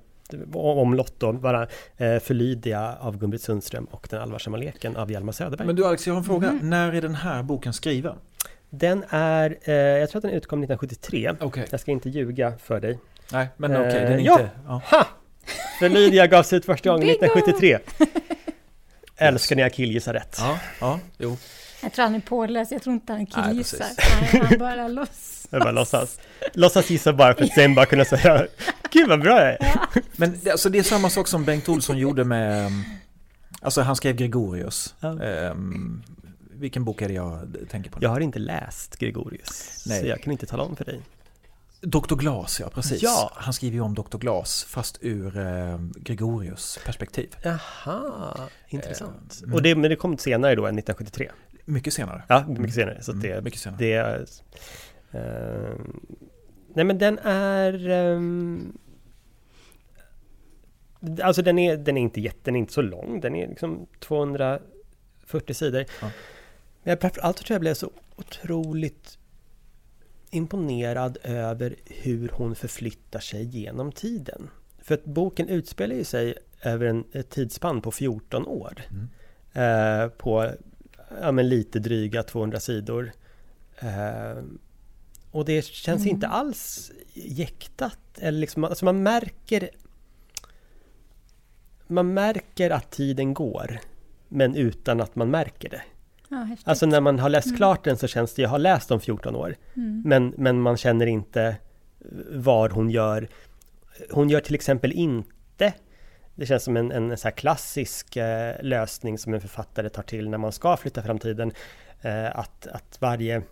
om 0.54 0.94
Lotto, 0.94 1.32
bara 1.32 1.62
eh, 1.96 2.18
för 2.18 2.34
Lydia 2.34 2.96
av 3.00 3.18
Gun-Britt 3.18 3.42
Sundström 3.42 3.84
och 3.84 4.06
Den 4.10 4.20
allvarsamma 4.20 4.56
leken 4.56 4.96
av 4.96 5.12
Hjalmar 5.12 5.32
Söderberg. 5.32 5.66
Men 5.66 5.76
du 5.76 5.86
Alex, 5.86 6.06
jag 6.06 6.14
har 6.14 6.18
en 6.18 6.24
fråga. 6.24 6.52
Mhm. 6.52 6.70
När 6.70 6.92
är 6.92 7.02
den 7.02 7.14
här 7.14 7.42
boken 7.42 7.72
skriven? 7.72 8.16
Den 8.70 9.04
är, 9.08 9.58
eh, 9.62 9.74
jag 9.74 10.10
tror 10.10 10.18
att 10.18 10.22
den 10.22 10.30
utkom 10.30 10.58
1973. 10.58 11.34
Okej. 11.40 11.66
Jag 11.70 11.80
ska 11.80 11.90
inte 11.90 12.08
ljuga 12.08 12.52
för 12.58 12.80
dig. 12.80 12.98
Nej, 13.32 13.48
men 13.56 13.70
okej, 13.76 13.86
Eh, 13.86 14.10
den 14.10 14.12
är 14.20 14.24
ja. 14.24 14.32
inte... 14.32 14.50
Ja. 14.66 14.82
Ha! 14.90 15.06
För 15.78 15.88
Lydia 15.88 16.26
gavs 16.26 16.52
ut 16.52 16.64
första 16.64 16.90
gången 16.90 17.06
Bingo! 17.06 17.24
1973. 17.24 17.78
Älskar 19.16 19.56
när 19.56 19.62
jag 19.62 19.72
killgissar 19.72 20.12
rätt. 20.12 20.36
Ja, 20.40 20.58
ja, 20.80 21.00
jo. 21.18 21.36
Jag 21.84 21.92
tror 21.92 22.02
han 22.04 22.14
är 22.14 22.20
påläst. 22.20 22.72
Jag 22.72 22.82
tror 22.82 22.94
inte 22.94 23.12
han 23.12 23.26
killgissar. 23.26 23.86
han 24.48 24.58
bara 24.58 24.88
låtsas. 24.98 25.46
Jag 25.50 25.60
bara 25.62 25.72
låtsas. 25.72 26.18
Låtsas 26.52 26.90
gissa 26.90 27.12
bara 27.12 27.34
för 27.34 27.44
att 27.44 27.52
sen 27.52 27.74
bara 27.74 27.86
kunna 27.86 28.04
säga 28.04 28.46
Gud 28.90 29.08
vad 29.08 29.20
bra 29.20 29.40
jag 29.40 29.48
är. 29.52 29.58
Men 30.16 30.38
det, 30.42 30.50
alltså, 30.50 30.68
det 30.68 30.78
är 30.78 30.82
samma 30.82 31.10
sak 31.10 31.28
som 31.28 31.44
Bengt 31.44 31.68
Olsson 31.68 31.98
gjorde 31.98 32.24
med... 32.24 32.66
um, 32.66 32.84
Alltså 33.60 33.80
han 33.82 33.96
skrev 33.96 34.16
Gregorius. 34.16 34.94
Ja. 35.00 35.22
Ehm, 35.22 36.02
vilken 36.52 36.84
bok 36.84 37.02
är 37.02 37.08
det 37.08 37.14
jag 37.14 37.56
tänker 37.70 37.90
på? 37.90 37.98
nu? 37.98 38.04
Jag 38.04 38.10
har 38.10 38.20
inte 38.20 38.38
läst 38.38 38.96
Gregorius. 38.96 39.84
Nej. 39.86 40.00
Så 40.00 40.06
jag 40.06 40.22
kan 40.22 40.32
inte 40.32 40.46
tala 40.46 40.62
om 40.62 40.76
för 40.76 40.84
dig. 40.84 41.00
Dr. 41.80 42.14
Glas, 42.14 42.60
ja 42.60 42.68
precis. 42.68 43.02
Ja. 43.02 43.32
Han 43.34 43.52
skriver 43.52 43.74
ju 43.74 43.80
om 43.80 43.94
Dr. 43.94 44.18
Glas 44.18 44.64
fast 44.68 44.98
ur 45.00 45.38
eh, 45.38 45.78
Gregorius 45.96 46.78
perspektiv. 46.84 47.36
Jaha, 47.42 48.34
intressant. 48.68 49.34
Eh, 49.36 49.42
mm. 49.42 49.54
Och 49.54 49.62
det, 49.62 49.74
men 49.74 49.90
det 49.90 49.96
kom 49.96 50.18
senare 50.18 50.54
då 50.54 50.66
än 50.66 50.78
1973? 50.78 51.30
Mycket 51.64 51.92
senare. 51.94 52.22
Ja, 52.28 52.46
mycket 52.48 52.74
senare. 52.74 53.02
Så 53.02 53.10
att 53.12 53.20
det, 53.20 53.30
Mm, 53.32 53.44
mycket 53.44 53.60
senare. 53.60 53.78
det 53.78 53.92
är... 53.92 54.26
ehm, 55.12 56.00
nej 56.74 56.84
men 56.84 56.98
den 56.98 57.18
är... 57.18 57.88
ehm, 57.88 58.78
alltså 61.22 61.42
den 61.42 61.58
är, 61.58 61.76
den 61.76 61.96
är 61.96 62.00
inte 62.00 62.20
jätte, 62.20 62.38
den 62.42 62.56
är 62.56 62.60
inte 62.60 62.72
så 62.72 62.82
lång. 62.82 63.20
Den 63.20 63.34
är 63.34 63.48
liksom 63.48 63.86
240 64.00 65.54
sidor. 65.54 65.84
Ja. 66.00 66.10
Men 66.82 66.98
framförallt 66.98 67.36
tror 67.36 67.46
jag 67.50 67.54
jag 67.54 67.60
blev 67.60 67.74
så 67.74 67.90
otroligt 68.16 69.18
imponerad 70.30 71.18
över 71.22 71.76
hur 71.86 72.28
hon 72.32 72.54
förflyttar 72.54 73.20
sig 73.20 73.44
genom 73.44 73.92
tiden. 73.92 74.50
För 74.82 74.94
att 74.94 75.04
boken 75.04 75.48
utspelar 75.48 75.96
ju 75.96 76.04
sig 76.04 76.34
över 76.62 76.86
en 76.86 77.04
ett 77.12 77.30
tidsspann 77.30 77.80
på 77.82 77.90
14 77.90 78.46
år. 78.46 78.80
Mm. 78.90 79.08
Eh, 79.52 80.08
på 80.08 80.50
ja, 81.20 81.32
men 81.32 81.48
lite 81.48 81.78
dryga 81.78 82.22
200 82.22 82.60
sidor. 82.60 83.12
Eh, 83.78 84.42
och 85.30 85.44
det 85.44 85.64
känns 85.64 86.02
Mm. 86.02 86.14
inte 86.14 86.26
alls 86.26 86.92
jäktat. 87.14 87.98
Eller 88.18 88.38
liksom, 88.38 88.64
alltså 88.64 88.84
man 88.84 89.02
märker 89.02 89.70
Man 91.86 92.14
märker 92.14 92.70
att 92.70 92.90
tiden 92.90 93.34
går 93.34 93.78
Men 94.28 94.56
utan 94.56 95.00
att 95.00 95.16
man 95.16 95.30
märker 95.30 95.68
det. 95.68 95.82
Ja. 96.28 96.48
Alltså 96.64 96.86
när 96.86 97.00
man 97.00 97.18
har 97.18 97.28
läst 97.28 97.46
Mm. 97.46 97.56
klart 97.56 97.84
den 97.84 97.96
så 97.96 98.06
känns 98.06 98.34
det, 98.34 98.42
jag 98.42 98.48
har 98.48 98.58
läst 98.58 98.90
om 98.90 99.00
14 99.00 99.36
år. 99.36 99.56
Mm. 99.76 100.02
Men, 100.06 100.34
men 100.36 100.60
man 100.60 100.76
känner 100.76 101.06
inte 101.06 101.56
vad 102.30 102.72
hon 102.72 102.90
gör. 102.90 103.28
Hon 104.10 104.30
gör 104.30 104.40
till 104.40 104.54
exempel 104.54 104.92
inte 104.92 105.72
det 106.34 106.46
känns 106.46 106.62
som 106.64 106.76
en, 106.76 106.92
en 106.92 107.16
så 107.16 107.30
klassisk 107.30 108.16
eh, 108.16 108.54
lösning 108.62 109.18
som 109.18 109.34
en 109.34 109.40
författare 109.40 109.88
tar 109.88 110.02
till 110.02 110.28
när 110.30 110.38
man 110.38 110.52
ska 110.52 110.76
flytta 110.76 111.02
fram 111.02 111.18
tiden. 111.18 111.52
Eh, 112.02 112.38
att, 112.38 112.66
att 112.66 112.96
varje 113.00 113.42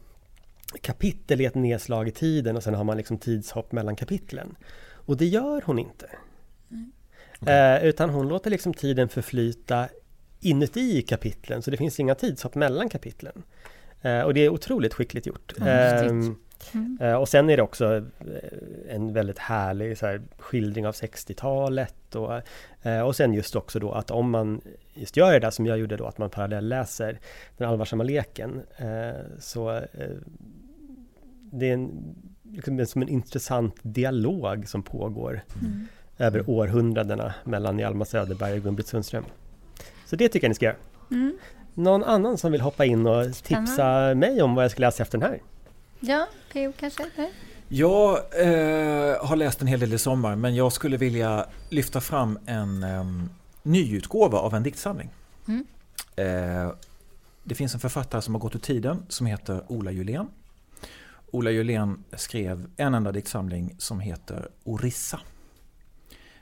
kapitel 0.80 1.40
är 1.40 1.46
ett 1.46 1.54
nedslag 1.54 2.08
i 2.08 2.10
tiden 2.10 2.56
och 2.56 2.62
sen 2.62 2.74
har 2.74 2.84
man 2.84 2.96
liksom 2.96 3.18
tidshopp 3.18 3.72
mellan 3.72 3.96
kapitlen. 3.96 4.56
Och 5.06 5.16
det 5.16 5.26
gör 5.26 5.62
hon 5.66 5.78
inte. 5.78 6.06
Eh, 7.80 7.84
utan 7.84 8.10
hon 8.10 8.28
låter 8.28 8.50
liksom 8.50 8.74
tiden 8.74 9.08
förflyta 9.08 9.88
inuti 10.40 11.02
kapitlen, 11.02 11.62
så 11.62 11.70
det 11.70 11.76
finns 11.76 12.00
inga 12.00 12.14
tidshopp 12.14 12.54
mellan 12.54 12.88
kapitlen. 12.88 13.42
Eh, 14.02 14.20
och 14.20 14.34
det 14.34 14.40
är 14.40 14.48
otroligt 14.48 14.94
skickligt 14.94 15.26
gjort. 15.26 15.52
Ehm, 15.60 16.36
Mm. 16.74 16.98
Eh, 17.00 17.14
Och 17.14 17.28
sen 17.28 17.50
är 17.50 17.56
det 17.56 17.62
också 17.62 17.96
eh, 17.96 18.94
en 18.94 19.12
väldigt 19.12 19.38
härlig 19.38 19.98
så 19.98 20.06
här, 20.06 20.22
skildring 20.38 20.86
av 20.86 20.94
60-talet 20.94 21.94
och, 22.14 22.40
eh, 22.82 23.00
och 23.00 23.16
sen 23.16 23.34
just 23.34 23.56
också 23.56 23.78
då 23.78 23.92
att 23.92 24.10
om 24.10 24.30
man 24.30 24.60
just 24.94 25.16
gör 25.16 25.32
det 25.32 25.38
där 25.38 25.50
som 25.50 25.66
jag 25.66 25.78
gjorde 25.78 25.96
då, 25.96 26.06
att 26.06 26.18
man 26.18 26.30
parallellläser 26.30 27.18
den 27.56 27.68
allvarsamma 27.68 28.04
leken 28.04 28.62
eh, 28.76 29.20
så 29.38 29.70
eh, 29.70 30.10
det 31.52 31.68
är 31.68 31.74
en, 31.74 32.14
liksom, 32.42 32.86
som 32.86 33.02
en 33.02 33.08
intressant 33.08 33.74
dialog 33.82 34.68
som 34.68 34.82
pågår 34.82 35.40
Mm. 35.60 35.86
över 36.18 36.50
århundradena 36.50 37.34
mellan 37.44 37.78
Hjalmar 37.78 38.04
Söderberg 38.04 38.52
och 38.58 38.64
Gun-Britt 38.64 38.86
Sundström. 38.86 39.24
Så 40.06 40.16
det 40.16 40.28
tycker 40.28 40.44
jag 40.46 40.50
ni 40.50 40.54
ska 40.54 40.64
göra. 40.66 40.76
Mm. 41.10 41.38
Någon 41.74 42.04
annan 42.04 42.38
som 42.38 42.52
vill 42.52 42.60
hoppa 42.60 42.84
in 42.84 43.06
och 43.06 43.24
tipsa 43.34 43.66
Spännande. 43.66 44.14
mig 44.14 44.42
om 44.42 44.54
vad 44.54 44.64
jag 44.64 44.70
ska 44.70 44.80
läsa 44.80 45.02
efter 45.02 45.18
den 45.18 45.28
här? 45.30 45.40
Ja, 46.00 46.26
PO 46.52 46.72
kanske? 46.80 47.04
Nej? 47.16 47.32
Jag 47.74 48.10
eh, 48.16 49.26
har 49.26 49.36
läst 49.36 49.60
en 49.60 49.66
hel 49.66 49.80
del 49.80 49.92
i 49.92 49.98
sommar 49.98 50.36
men 50.36 50.54
jag 50.54 50.72
skulle 50.72 50.96
vilja 50.96 51.46
lyfta 51.68 52.00
fram 52.00 52.38
en 52.46 52.82
eh, 52.82 53.04
nyutgåva 53.62 54.38
av 54.38 54.54
en 54.54 54.62
diktsamling. 54.62 55.10
Mm. 55.48 55.66
Eh, 56.16 56.72
det 57.44 57.54
finns 57.54 57.74
en 57.74 57.80
författare 57.80 58.22
som 58.22 58.34
har 58.34 58.40
gått 58.40 58.54
ur 58.54 58.58
tiden 58.58 59.06
som 59.08 59.26
heter 59.26 59.62
Ola 59.68 59.90
Julén. 59.90 60.28
Ola 61.30 61.50
Julén 61.50 62.04
skrev 62.12 62.66
en 62.76 62.94
enda 62.94 63.12
diktsamling 63.12 63.74
som 63.78 64.00
heter 64.00 64.48
Orissa. 64.64 65.20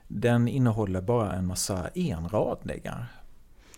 Den 0.08 0.48
innehåller 0.48 1.00
bara 1.00 1.32
en 1.32 1.46
massa 1.46 1.88
enradningar. 1.94 3.06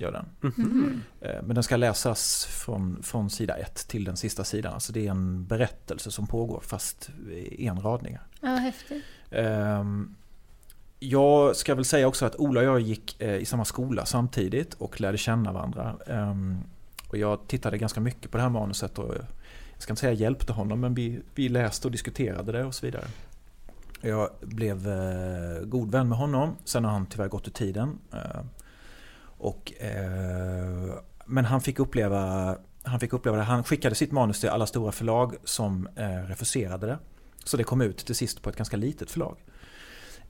Gör 0.02 0.12
den. 0.12 0.52
Mm. 0.58 1.00
Eh, 1.20 1.42
Men 1.42 1.54
den 1.54 1.62
ska 1.64 1.76
läsas 1.76 2.44
från, 2.44 3.02
från 3.02 3.30
sida 3.30 3.56
ett 3.56 3.88
till 3.88 4.04
den 4.04 4.16
sista 4.16 4.44
sidan. 4.44 4.74
Alltså 4.74 4.92
det 4.92 5.06
är 5.06 5.10
en 5.10 5.46
berättelse 5.46 6.10
som 6.10 6.26
pågår 6.26 6.60
fast 6.60 7.10
i 7.30 7.66
enradningar. 7.66 8.22
Ja, 8.40 8.48
häftigt. 8.48 9.02
Ehm, 9.30 10.14
Jag 10.98 11.56
ska 11.56 11.74
väl 11.74 11.84
säga 11.84 12.06
också 12.08 12.26
att 12.26 12.36
Ola 12.36 12.60
och 12.60 12.66
jag 12.66 12.80
gick 12.80 13.20
eh, 13.22 13.36
i 13.36 13.44
samma 13.44 13.64
skola 13.64 14.06
samtidigt 14.06 14.74
och 14.74 15.00
lärde 15.00 15.18
känna 15.18 15.52
varandra. 15.52 15.96
Ehm, 16.06 16.58
Och 17.08 17.18
jag 17.18 17.46
tittade 17.46 17.78
ganska 17.78 18.00
mycket 18.00 18.30
på 18.30 18.36
det 18.36 18.42
här 18.42 18.50
manuset 18.50 18.98
och 18.98 19.14
jag 19.14 19.82
ska 19.82 19.92
inte 19.92 20.00
säga 20.00 20.12
hjälpte 20.12 20.52
honom 20.52 20.80
men 20.80 20.94
vi, 20.94 21.20
vi 21.34 21.48
läste 21.48 21.88
och 21.88 21.92
diskuterade 21.92 22.52
det 22.52 22.64
och 22.64 22.74
så 22.74 22.86
vidare. 22.86 23.04
Jag 24.00 24.28
blev 24.40 24.88
eh, 24.88 25.64
god 25.64 25.90
vän 25.90 26.08
med 26.08 26.18
honom, 26.18 26.56
sen 26.64 26.84
har 26.84 26.92
han 26.92 27.06
tyvärr 27.06 27.28
gått 27.28 27.48
ur 27.48 27.52
tiden. 27.52 27.98
Och, 29.42 29.72
eh, 29.82 30.94
men 31.26 31.44
han 31.44 31.60
fick 31.60 31.78
uppleva 31.78 32.56
han 32.84 33.00
fick 33.00 33.12
uppleva 33.12 33.36
det. 33.36 33.42
Han 33.42 33.64
skickade 33.64 33.94
sitt 33.94 34.12
manus 34.12 34.40
till 34.40 34.48
alla 34.48 34.66
stora 34.66 34.92
förlag 34.92 35.34
som 35.44 35.88
eh, 35.96 36.08
refuserade 36.08 36.86
det. 36.86 36.98
Så 37.44 37.56
det 37.56 37.64
kom 37.64 37.80
ut 37.80 37.96
till 37.98 38.14
sist 38.14 38.42
på 38.42 38.50
ett 38.50 38.56
ganska 38.56 38.76
litet 38.76 39.10
förlag. 39.10 39.36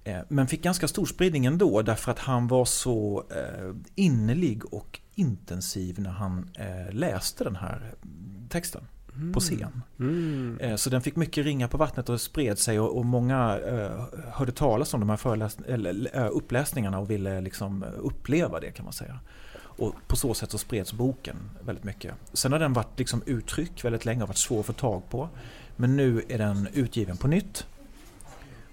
Eh, 0.04 0.20
Men 0.28 0.46
fick 0.46 0.62
ganska 0.62 0.88
stor 0.88 1.06
spridning 1.06 1.46
ändå 1.46 1.82
därför 1.82 2.12
att 2.12 2.18
han 2.18 2.48
var 2.48 2.64
så 2.64 3.24
eh, 3.30 3.74
innerlig 3.94 4.74
och 4.74 5.00
intensiv 5.14 6.00
när 6.00 6.10
han 6.10 6.50
eh, 6.58 6.94
läste 6.94 7.44
den 7.44 7.56
här 7.56 7.94
eh, 8.02 8.08
texten 8.48 8.86
på 9.34 9.40
scen. 9.40 9.82
Mm. 9.98 10.58
Eh, 10.60 10.76
Så 10.76 10.90
den 10.90 11.02
fick 11.02 11.16
mycket 11.16 11.44
ringar 11.44 11.68
på 11.68 11.76
vattnet 11.76 12.08
och 12.08 12.20
spred 12.20 12.58
sig 12.58 12.80
och, 12.80 12.96
och 12.98 13.04
många 13.04 13.58
eh, 13.58 14.04
hörde 14.32 14.52
talas 14.52 14.94
om 14.94 15.00
de 15.00 15.10
här 15.10 15.16
föreläs- 15.16 15.66
eller, 15.68 16.16
eh, 16.16 16.28
uppläsningarna 16.32 16.98
och 16.98 17.10
ville 17.10 17.40
liksom 17.40 17.84
uppleva 17.98 18.60
det 18.60 18.70
kan 18.70 18.84
man 18.84 18.92
säga. 18.92 19.18
Och 19.58 19.94
på 20.06 20.16
så 20.16 20.34
sätt 20.34 20.50
så 20.50 20.58
spreds 20.58 20.92
boken 20.92 21.36
väldigt 21.64 21.84
mycket. 21.84 22.14
Sen 22.32 22.52
har 22.52 22.58
den 22.58 22.72
varit 22.72 22.98
liksom 22.98 23.22
uttryck 23.26 23.84
väldigt 23.84 24.04
länge 24.04 24.22
och 24.22 24.28
varit 24.28 24.36
svår 24.38 24.60
att 24.60 24.66
få 24.66 24.72
tag 24.72 25.02
på. 25.10 25.28
Men 25.76 25.96
nu 25.96 26.22
är 26.28 26.38
den 26.38 26.68
utgiven 26.72 27.16
på 27.16 27.28
nytt. 27.28 27.66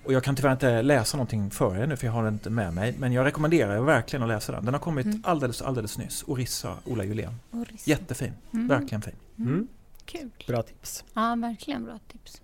Och 0.05 0.13
jag 0.13 0.23
kan 0.23 0.35
tyvärr 0.35 0.51
inte 0.51 0.81
läsa 0.81 1.17
någonting 1.17 1.51
för 1.51 1.77
er 1.77 1.87
nu 1.87 1.95
för 1.97 2.05
jag 2.05 2.13
har 2.13 2.23
den 2.23 2.33
inte 2.33 2.49
med 2.49 2.73
mig. 2.73 2.95
Men 2.99 3.13
jag 3.13 3.25
rekommenderar 3.25 3.75
er 3.75 3.81
verkligen 3.81 4.23
att 4.23 4.29
läsa 4.29 4.51
den. 4.51 4.65
Den 4.65 4.73
har 4.73 4.81
kommit 4.81 5.05
Mm. 5.05 5.21
alldeles, 5.25 5.61
alldeles 5.61 5.97
nyss. 5.97 6.23
Orissa, 6.27 6.73
Ola 6.85 7.03
Julén. 7.03 7.33
Orissa. 7.51 7.89
Jättefin. 7.89 8.33
Mm. 8.53 8.67
Verkligen 8.67 9.01
fin. 9.01 9.67
Kul. 10.09 10.29
Bra 10.47 10.63
tips. 10.63 11.03
Ja, 11.13 11.35
verkligen 11.35 11.85
bra 11.85 11.99
tips. 12.11 12.41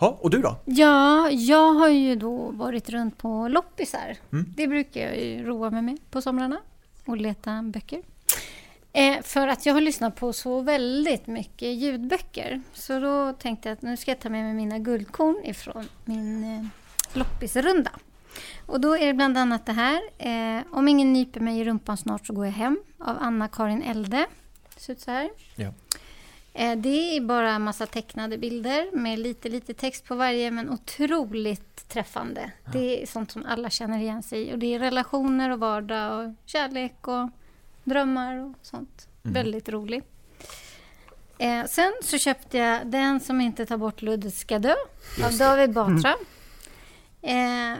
Ja, 0.00 0.18
och 0.20 0.30
du 0.30 0.38
då? 0.42 0.56
Ja, 0.64 1.30
jag 1.30 1.72
har 1.74 1.88
ju 1.88 2.16
då 2.16 2.50
varit 2.50 2.88
runt 2.90 3.18
på 3.18 3.48
loppisar. 3.48 4.16
Mm. 4.32 4.52
Det 4.56 4.66
brukar 4.66 5.00
jag 5.12 5.48
roa 5.48 5.70
mig 5.70 5.82
med 5.82 5.98
på 6.10 6.22
somrarna 6.22 6.60
och 7.06 7.16
leta 7.16 7.62
böcker. 7.62 8.02
Eh, 8.92 9.22
för 9.22 9.48
att 9.48 9.66
jag 9.66 9.74
har 9.74 9.80
lyssnat 9.80 10.16
på 10.16 10.32
så 10.32 10.60
väldigt 10.60 11.26
mycket 11.26 11.68
ljudböcker. 11.68 12.62
Så 12.72 13.00
då 13.00 13.32
tänkte 13.32 13.68
jag 13.68 13.76
att 13.76 13.82
nu 13.82 13.96
ska 13.96 14.10
jag 14.10 14.20
ta 14.20 14.28
med 14.28 14.44
mig 14.44 14.54
mina 14.54 14.78
guldkorn 14.78 15.44
ifrån 15.44 15.88
min 16.04 16.44
eh, 16.44 16.66
loppisrunda. 17.18 17.90
Och 18.66 18.80
då 18.80 18.96
är 18.96 19.06
det 19.06 19.14
bland 19.14 19.38
annat 19.38 19.66
det 19.66 19.72
här. 19.72 20.00
Eh, 20.18 20.62
Om 20.70 20.88
ingen 20.88 21.12
nyper 21.12 21.40
mig 21.40 21.60
i 21.60 21.64
rumpan 21.64 21.96
snart 21.96 22.26
så 22.26 22.32
går 22.32 22.44
jag 22.44 22.52
hem 22.52 22.80
av 22.98 23.16
Anna-Karin 23.20 23.82
Elde. 23.82 24.26
Det 24.74 24.80
ser 24.80 24.92
ut 24.92 25.00
så 25.00 25.10
här. 25.10 25.30
Ja. 25.56 25.72
Eh, 26.54 26.76
Det 26.78 27.16
är 27.16 27.20
bara 27.20 27.50
en 27.50 27.62
massa 27.62 27.86
tecknade 27.86 28.38
bilder 28.38 28.96
med 28.96 29.18
lite, 29.18 29.48
lite 29.48 29.74
text 29.74 30.04
på 30.04 30.14
varje 30.14 30.50
men 30.50 30.70
otroligt 30.70 31.88
träffande. 31.88 32.52
Det 32.72 33.02
är 33.02 33.06
sånt 33.06 33.30
som 33.30 33.44
alla 33.48 33.70
känner 33.70 33.98
igen 33.98 34.22
sig 34.22 34.48
i. 34.48 34.54
Och 34.54 34.58
det 34.58 34.74
är 34.74 34.78
relationer 34.78 35.50
och 35.50 35.58
vardag 35.60 36.26
och 36.28 36.34
kärlek 36.44 37.08
och 37.08 37.28
drömmar 37.84 38.36
och 38.36 38.54
sånt. 38.62 39.08
Mm. 39.24 39.34
Väldigt 39.34 39.68
rolig. 39.68 40.02
Eh, 41.38 41.64
sen 41.64 41.92
så 42.02 42.18
köpte 42.18 42.58
jag 42.58 42.86
Den 42.86 43.20
som 43.20 43.40
inte 43.40 43.66
tar 43.66 43.76
bort 43.76 44.02
luddet 44.02 44.34
ska 44.34 44.58
dö 44.58 44.74
av. 45.24 45.36
David 45.38 45.72
Batra. 45.72 46.14
Eh, 47.22 47.78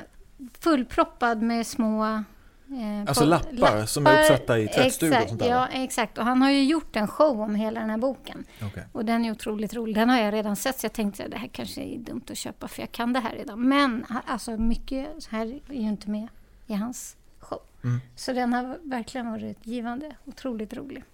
fullproppad 0.61 1.43
med 1.43 1.67
små... 1.67 2.25
Eh, 2.73 3.01
Alltså 3.09 3.25
på- 3.25 3.31
lappar 3.31 3.87
som 3.87 4.07
är 4.07 4.21
uppsatta 4.21 4.59
i 4.59 4.69
tvättstugor 4.69 5.13
och 5.13 5.17
exakt, 5.17 5.29
sånt 5.29 5.41
där, 5.41 5.49
Ja, 5.51 5.69
exakt. 5.69 6.19
Och 6.19 6.25
han 6.25 6.43
har 6.43 6.51
ju 6.51 6.65
gjort 6.65 6.97
en 6.97 7.09
show 7.09 7.41
om 7.41 7.55
hela 7.55 7.81
den 7.81 7.91
här 7.91 7.99
boken. 7.99 8.45
Okej. 8.63 8.87
Och 8.93 9.05
den 9.05 9.25
är 9.25 9.31
otroligt 9.31 9.75
rolig. 9.75 9.95
Den 9.95 10.09
har 10.09 10.19
jag 10.21 10.35
redan 10.35 10.57
sett 10.57 10.79
så 10.81 10.85
jag 10.85 10.93
tänkte 10.93 11.25
att 11.25 11.31
det 11.31 11.37
här 11.39 11.49
kanske 11.49 11.81
är 11.83 11.99
dumt 11.99 12.23
att 12.31 12.37
köpa 12.37 12.69
för 12.69 12.83
jag 12.83 12.93
kan 12.93 13.13
det 13.13 13.21
här 13.21 13.35
redan. 13.35 13.69
Men 13.69 14.07
alltså 14.27 14.51
mycket 14.51 15.27
här 15.31 15.47
är 15.69 15.75
ju 15.75 15.81
inte 15.89 16.11
med 16.11 16.29
i 16.67 16.75
hans 16.75 17.17
show. 17.39 17.61
Mm. 17.85 18.01
Så 18.17 18.33
den 18.33 18.53
har 18.53 18.79
verkligen 18.83 19.31
varit 19.31 19.67
givande. 19.67 20.17
Otroligt 20.25 20.73
rolig 20.75 21.05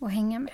att 0.00 0.12
hänga 0.12 0.38
med. 0.38 0.52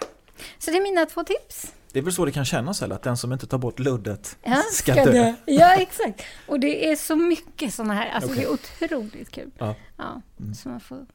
Så 0.58 0.70
det 0.70 0.76
är 0.76 0.82
mina 0.82 1.06
två 1.06 1.24
tips. 1.24 1.72
Det 1.92 1.98
är 1.98 2.02
väl 2.02 2.12
så 2.12 2.24
det 2.24 2.32
kan 2.32 2.44
kännas 2.44 2.82
eller 2.82 2.94
att 2.94 3.02
den 3.02 3.16
som 3.16 3.32
inte 3.32 3.46
tar 3.46 3.58
bort 3.58 3.78
luddet 3.78 4.38
Ja, 4.42 4.62
ska, 4.72 4.94
dö. 5.04 5.34
Ja, 5.46 5.74
exakt. 5.74 6.22
Och 6.48 6.60
det 6.60 6.90
är 6.90 6.96
så 6.96 7.16
mycket 7.16 7.74
sådana 7.74 7.94
här. 7.94 8.10
Alltså 8.10 8.30
Okej. 8.30 8.44
det 8.78 8.84
är 8.84 8.96
otroligt 8.98 9.30
kul. 9.30 9.50
Ja. 9.58 9.74
Ja, 9.96 10.22
Mm. 10.40 10.54
så 10.54 10.68
man 10.68 10.80
får... 10.80 11.06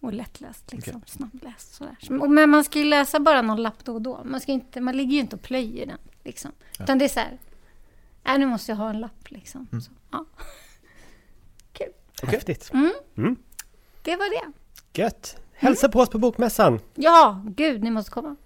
Och 0.00 0.12
lättläst, 0.12 0.72
liksom. 0.72 0.96
Okej. 0.96 1.10
Snabbläst. 1.10 1.74
Sådär. 1.74 1.96
Och- 2.20 2.30
Men 2.30 2.50
man 2.50 2.64
ska 2.64 2.78
ju 2.78 2.84
läsa 2.84 3.20
bara 3.20 3.42
någon 3.42 3.62
lapp 3.62 3.84
då 3.84 3.94
och 3.94 4.02
då. 4.02 4.20
Man, 4.24 4.40
ska 4.40 4.52
inte, 4.52 4.80
man 4.80 4.96
ligger 4.96 5.12
ju 5.12 5.18
inte 5.20 5.36
och 5.36 5.42
plöjer 5.42 5.86
den. 5.86 5.98
Liksom. 6.24 6.52
Ja. 6.78 6.84
Utan 6.84 6.98
det 6.98 7.04
är 7.04 7.08
så 7.08 7.20
här... 7.20 7.38
Nej, 8.24 8.38
nu 8.38 8.46
måste 8.46 8.72
jag 8.72 8.76
ha 8.76 8.90
en 8.90 9.00
lapp 9.00 9.30
liksom. 9.30 9.66
Mm. 9.72 9.82
Så, 9.82 9.90
ja. 10.10 10.24
Kul. 11.72 11.92
Häftigt. 12.22 12.70
Mm. 12.72 12.92
Mm. 13.16 13.36
Det 14.02 14.16
var 14.16 14.30
det. 14.30 14.52
Gött. 15.02 15.36
Hälsa 15.52 15.88
på 15.88 16.00
oss 16.00 16.08
på 16.08 16.18
Bokmässan. 16.18 16.80
Ja, 16.94 17.42
gud, 17.46 17.82
ni 17.82 17.90
måste 17.90 18.10
komma. 18.10 18.36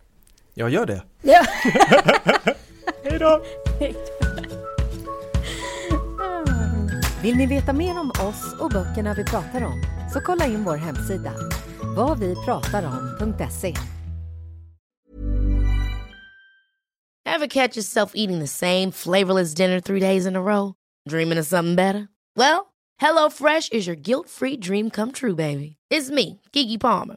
Jag 0.54 0.70
gör 0.70 0.86
det. 0.86 1.02
Ja. 1.22 1.46
Hej 3.04 3.18
då! 3.18 3.42
Vill 7.22 7.36
ni 7.36 7.46
veta 7.46 7.72
mer 7.72 8.00
om 8.00 8.10
oss 8.10 8.54
och 8.60 8.70
böckerna 8.70 9.14
vi 9.14 9.24
pratar 9.24 9.62
om 9.62 9.82
så 10.12 10.20
kolla 10.20 10.46
in 10.46 10.64
vår 10.64 10.76
hemsida, 10.76 11.32
vadvipratarom.se. 11.96 13.74
Ever 17.24 17.46
catch 17.46 17.76
yourself 17.76 18.12
eating 18.14 18.40
the 18.40 18.46
same 18.46 18.92
flavorless 18.92 19.54
dinner 19.54 19.80
three 19.80 20.00
days 20.00 20.26
in 20.26 20.36
a 20.36 20.42
row? 20.42 20.74
Dreaming 21.08 21.38
of 21.38 21.46
something 21.46 21.76
better? 21.76 22.08
Well, 22.36 22.72
HelloFresh 23.00 23.72
is 23.72 23.86
your 23.86 23.96
guilt-free 23.96 24.56
dream 24.58 24.90
come 24.90 25.12
true, 25.12 25.34
baby. 25.34 25.76
It's 25.90 26.10
me, 26.10 26.40
Gigi 26.52 26.78
Palmer. 26.78 27.16